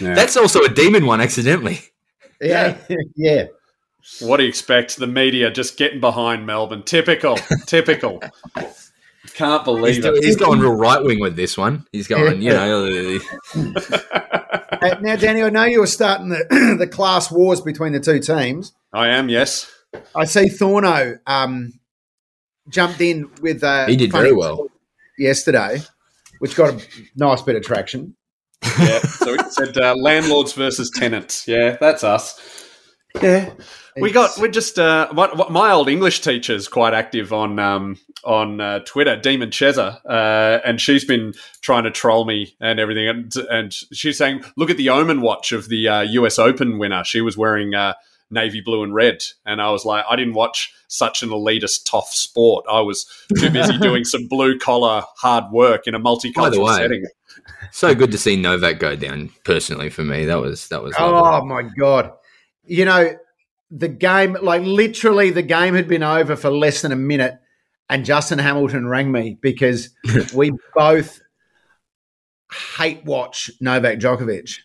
[0.00, 0.14] Yeah.
[0.14, 1.80] That's also a demon one, accidentally.
[2.40, 2.78] yeah,
[3.16, 3.46] yeah.
[4.20, 4.96] What do you expect?
[4.96, 6.82] The media just getting behind Melbourne.
[6.84, 7.36] Typical.
[7.66, 8.22] Typical.
[9.34, 10.24] Can't believe do- it.
[10.24, 11.86] he's going real right wing with this one.
[11.92, 13.18] He's going, you know,
[13.54, 18.72] now, Danny, I know you were starting the the class wars between the two teams.
[18.92, 19.70] I am, yes.
[20.14, 21.72] I see Thorno um,
[22.68, 23.62] jumped in with.
[23.62, 24.68] Uh, He did very well.
[25.18, 25.82] yesterday,
[26.38, 26.80] which got a
[27.16, 28.16] nice bit of traction.
[28.78, 29.00] Yeah.
[29.00, 31.46] So it said uh, landlords versus tenants.
[31.48, 32.68] Yeah, that's us.
[33.22, 33.50] Yeah.
[33.96, 38.60] We got we're just uh, what, my old English teacher's quite active on um, on
[38.60, 43.34] uh, Twitter, Demon Cheza, uh, and she's been trying to troll me and everything, and,
[43.50, 46.38] and she's saying, "Look at the Omen watch of the uh, U.S.
[46.38, 47.04] Open winner.
[47.04, 47.94] She was wearing uh,
[48.30, 52.10] navy blue and red," and I was like, "I didn't watch such an elitist tough
[52.12, 52.64] sport.
[52.70, 53.06] I was
[53.38, 57.04] too busy doing some blue collar hard work in a multicultural way, setting."
[57.72, 59.30] so good to see Novak go down.
[59.44, 60.94] Personally, for me, that was that was.
[60.98, 61.48] Oh lovely.
[61.48, 62.12] my god!
[62.64, 63.16] You know,
[63.70, 67.38] the game, like literally, the game had been over for less than a minute,
[67.88, 69.90] and Justin Hamilton rang me because
[70.34, 71.20] we both
[72.76, 74.58] hate watch Novak Djokovic.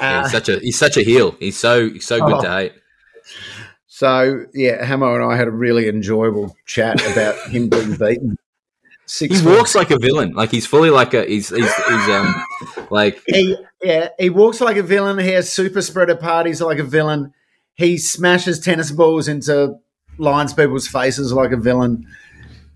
[0.00, 1.36] Uh, he's such a he's such a heel.
[1.38, 2.42] He's so he's so good Oh.
[2.42, 2.72] to hate.
[3.86, 8.36] so yeah, Hamo and I had a really enjoyable chat about him being beaten.
[9.12, 10.32] Six He walks like a villain.
[10.32, 12.34] Like he's fully like a he's he's, he's um
[12.90, 15.18] like he yeah he walks like a villain.
[15.18, 17.34] He has super spreader parties like a villain.
[17.74, 19.74] He smashes tennis balls into
[20.16, 22.06] lines people's faces like a villain.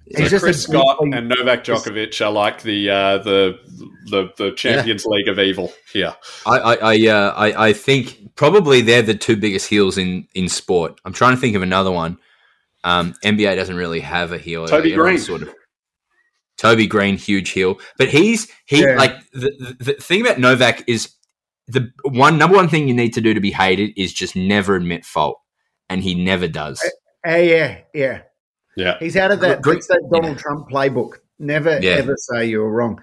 [0.09, 3.59] He's So just Chris a Scott deeply- and Novak Djokovic are like the uh, the
[4.11, 6.15] the the Champions League of evil here.
[6.45, 10.51] I I I, uh, I I think probably they're the two biggest heels in in
[10.51, 11.01] sport.
[11.07, 12.19] I'm trying to think of another one.
[12.85, 14.67] Um, NBA doesn't really have a heel.
[14.69, 15.39] Toby Everyone's Green.
[15.41, 15.55] sort of
[16.59, 18.97] Toby Green, huge heel, but he's he Yeah.
[18.97, 21.13] like the, the the thing about Novak is
[21.69, 24.77] the one number one thing you need to do to be hated is just never
[24.77, 25.41] admit fault,
[25.91, 26.83] and he never does.
[27.27, 28.23] Uh, yeah, yeah.
[28.77, 29.63] Yeah, He's out of that.
[29.63, 31.15] Great- It's that Donald Trump playbook.
[31.39, 31.93] Never Yeah.
[31.93, 33.01] ever say you were wrong.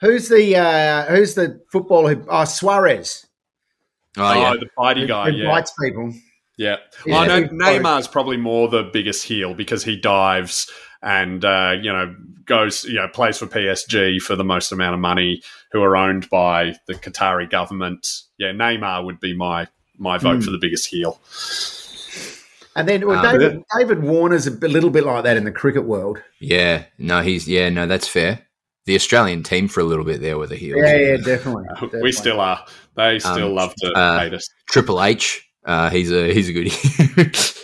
[0.00, 2.14] Who's the uh, Who's the footballer?
[2.14, 3.26] Who, oh, Suarez.
[4.16, 5.30] Oh, oh, yeah, the fighty Who, guy.
[5.30, 6.12] who Yeah, bites people.
[6.56, 6.76] yeah.
[7.06, 7.20] Yeah.
[7.20, 7.46] Oh, no, Yeah.
[7.48, 10.70] Neymar's probably more the biggest heel because he dives
[11.02, 15.00] and uh, you know goes you know plays for PSG for the most amount of
[15.00, 15.42] money,
[15.72, 18.06] who are owned by the Qatari government.
[18.38, 19.66] Yeah, Neymar would be my
[19.98, 20.40] my vote Hmm.
[20.42, 21.20] for the biggest heel.
[22.76, 25.84] And then well, Ah, David David Warner's a little bit like that in the cricket
[25.84, 26.22] world.
[26.38, 26.84] yeah.
[26.98, 27.68] No, he's yeah.
[27.68, 28.46] No, that's fair.
[28.86, 30.80] The Australian team for a little bit there with the heels.
[30.82, 31.64] Yeah, yeah, definitely.
[32.02, 32.64] We still are.
[32.96, 34.48] They still Um, love to uh, hate us.
[34.68, 35.46] Triple H.
[35.64, 36.72] Uh, he's a he's a good.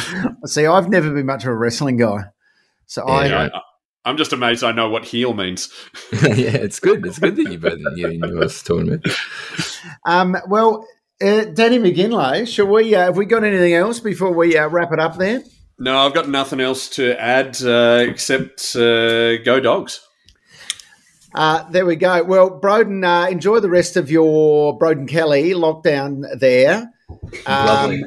[0.46, 2.24] See, I've never been much of a wrestling guy,
[2.86, 3.26] so I.
[3.26, 3.48] Yeah.
[3.54, 3.60] I,
[4.04, 4.64] I'm just amazed.
[4.64, 5.72] I know what heel means.
[6.12, 7.06] yeah, it's good.
[7.06, 9.16] It's good that you both you, you know what I was talking about.
[10.04, 10.86] Um, well,
[11.22, 12.94] uh, Danny McGinlay, shall we?
[12.94, 15.42] Uh, have we got anything else before we uh, wrap it up there?
[15.78, 20.00] No, I've got nothing else to add uh, except uh, go dogs.
[21.34, 22.22] Uh, there we go.
[22.22, 26.92] Well, Broden, uh, enjoy the rest of your Broden Kelly lockdown there.
[27.46, 28.04] Um, Lovely.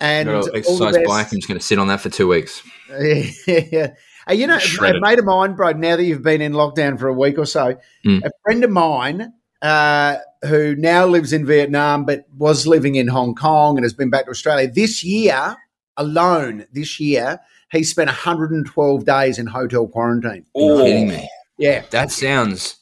[0.00, 1.06] And Got all the exercise best.
[1.08, 1.26] bike.
[1.32, 2.62] I'm just going to sit on that for two weeks.
[3.00, 3.94] yeah.
[4.30, 5.00] You know, a Shredded.
[5.02, 7.76] mate of mine, bro, now that you've been in lockdown for a week or so,
[8.04, 8.22] Mm.
[8.24, 9.32] a friend of mine
[9.62, 14.10] uh, who now lives in Vietnam but was living in Hong Kong and has been
[14.10, 15.56] back to Australia this year
[15.96, 17.40] alone, this year,
[17.72, 20.44] he spent 112 days in hotel quarantine.
[20.54, 21.28] You're kidding me?
[21.58, 21.82] Yeah.
[21.90, 22.76] That sounds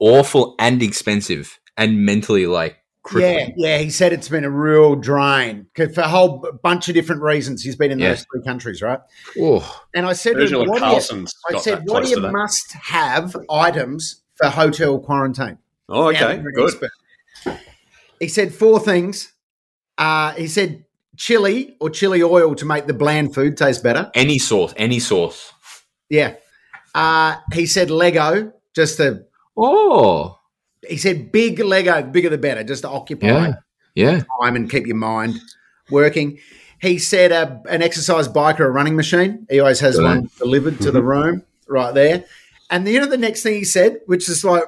[0.00, 2.78] awful and expensive and mentally like
[3.14, 3.54] Yeah, crippling.
[3.56, 7.22] yeah, he said it's been a real drain 'Cause for a whole bunch of different
[7.22, 7.62] reasons.
[7.62, 8.10] He's been in Yeah.
[8.10, 9.00] those three countries, right?
[9.40, 12.14] Oh, And I said, to him, Ursula what do you, I said, what do to
[12.16, 12.32] you that.
[12.32, 15.58] must have items for hotel quarantine?
[15.88, 16.64] Oh, okay, good.
[16.64, 16.90] expert.
[18.20, 19.32] He said four things.
[19.96, 20.84] Uh, he said
[21.16, 24.10] chili or chili oil to make the bland food taste better.
[24.14, 25.52] any sauce, any sauce.
[26.08, 26.34] Yeah.
[26.94, 29.24] Uh, he said Lego, just to,
[29.56, 30.37] Oh,
[30.86, 33.52] he said big Lego, the bigger the better, just to occupy yeah,
[33.94, 34.22] yeah.
[34.40, 35.40] time and keep your mind
[35.90, 36.38] working.
[36.80, 39.46] He said a, an exercise bike or a running machine.
[39.50, 40.04] He always has Good.
[40.04, 42.24] one delivered to the room right there.
[42.70, 44.64] And the, you know the next thing he said, which is like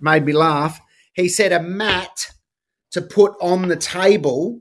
[0.00, 0.80] made me laugh.
[1.12, 2.32] He said a mat
[2.92, 4.60] to put on the table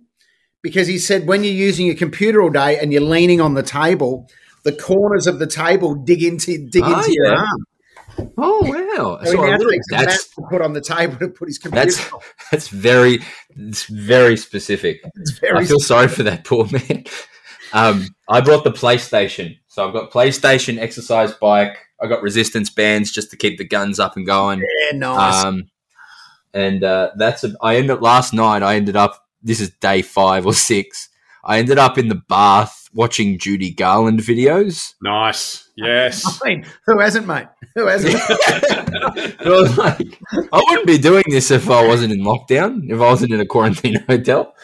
[0.62, 3.64] because he said when you're using your computer all day and you're leaning on the
[3.64, 4.30] table,
[4.64, 7.66] the corners of the table dig into dig Ah, into your arm.
[8.38, 9.20] Oh wow!
[9.24, 11.18] So, So he a now little- takes a mat that's to put on the table
[11.18, 11.86] to put his computer.
[11.86, 12.20] that's on.
[12.52, 13.20] that's very
[13.56, 15.02] it's very specific.
[15.16, 17.04] It's very I feel sorry for that poor man.
[17.74, 21.78] Um, I brought the PlayStation, so I've got PlayStation exercise bike.
[22.02, 24.60] I got resistance bands just to keep the guns up and going.
[24.92, 25.44] yeah, nice.
[25.44, 25.70] Um,
[26.54, 28.64] and uh, that's a, I ended up last night.
[28.64, 29.26] I ended up.
[29.44, 31.10] This is day five or six.
[31.44, 34.94] I ended up in the bath watching Judy Garland videos.
[35.02, 35.64] Nice.
[35.80, 36.26] Yes.
[36.26, 37.46] I mean, who hasn't, mate?
[37.76, 38.16] Who hasn't?
[38.20, 40.20] I was like,
[40.52, 42.90] I wouldn't be doing this if I wasn't in lockdown.
[42.90, 44.56] If I wasn't in a quarantine hotel.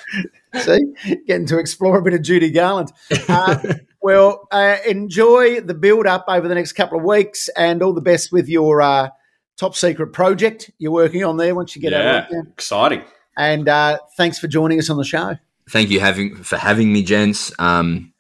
[0.56, 0.80] See,
[1.28, 2.92] getting to explore a bit of Judy Garland.
[3.30, 3.60] Uh,
[4.02, 8.02] well, uh, enjoy the build up over the next couple of weeks, and all the
[8.02, 9.10] best with your uh,
[9.56, 11.54] top secret project you're working on there.
[11.54, 13.04] Once you get out of lockdown, Exciting.
[13.38, 15.38] and uh, thanks for joining us on the show.
[15.70, 17.52] Thank you having for having me, gents.
[17.60, 18.13] Um,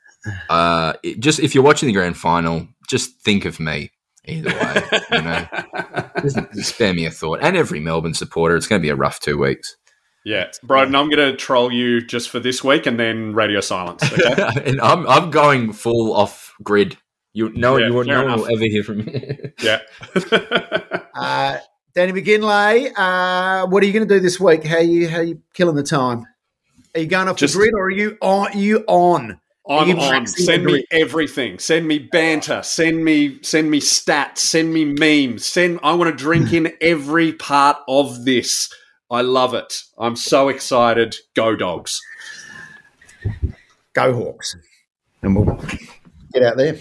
[0.50, 3.92] uh, it- just if you're watching the grand final, just think of me.
[4.26, 5.46] Either way, you know,
[6.22, 7.40] just, just spare me a thought.
[7.42, 9.76] And every Melbourne supporter, it's going to be a rough two weeks.
[10.24, 10.46] Yeah.
[10.66, 14.02] Broden, I'm going to troll you just for this week and then radio silence.
[14.14, 14.62] Okay?
[14.66, 16.96] and I'm I'm going full off grid.
[17.34, 19.38] You no, Yeah, you won't- no one will ever hear from me.
[19.62, 19.80] yeah.
[21.14, 21.58] Uh,
[21.94, 24.64] Danny McGinlay, uh, what are you going to do this week?
[24.64, 26.26] How you how you killing the time?
[26.96, 28.58] Are you going off Just- the grid, or are you on?
[28.58, 29.40] you on?
[29.68, 30.28] I'm on.
[30.28, 31.58] Send me everything.
[31.58, 32.62] Send me banter.
[32.64, 34.40] Send me send me stats.
[34.40, 35.46] Send me memes.
[35.46, 38.70] Send I want to drink in every part of this.
[39.10, 39.84] I love it.
[39.98, 41.16] I'm so excited.
[41.36, 42.02] Go dogs.
[43.94, 44.56] Go Hawks,
[45.22, 45.58] and we'll
[46.34, 46.78] get out there.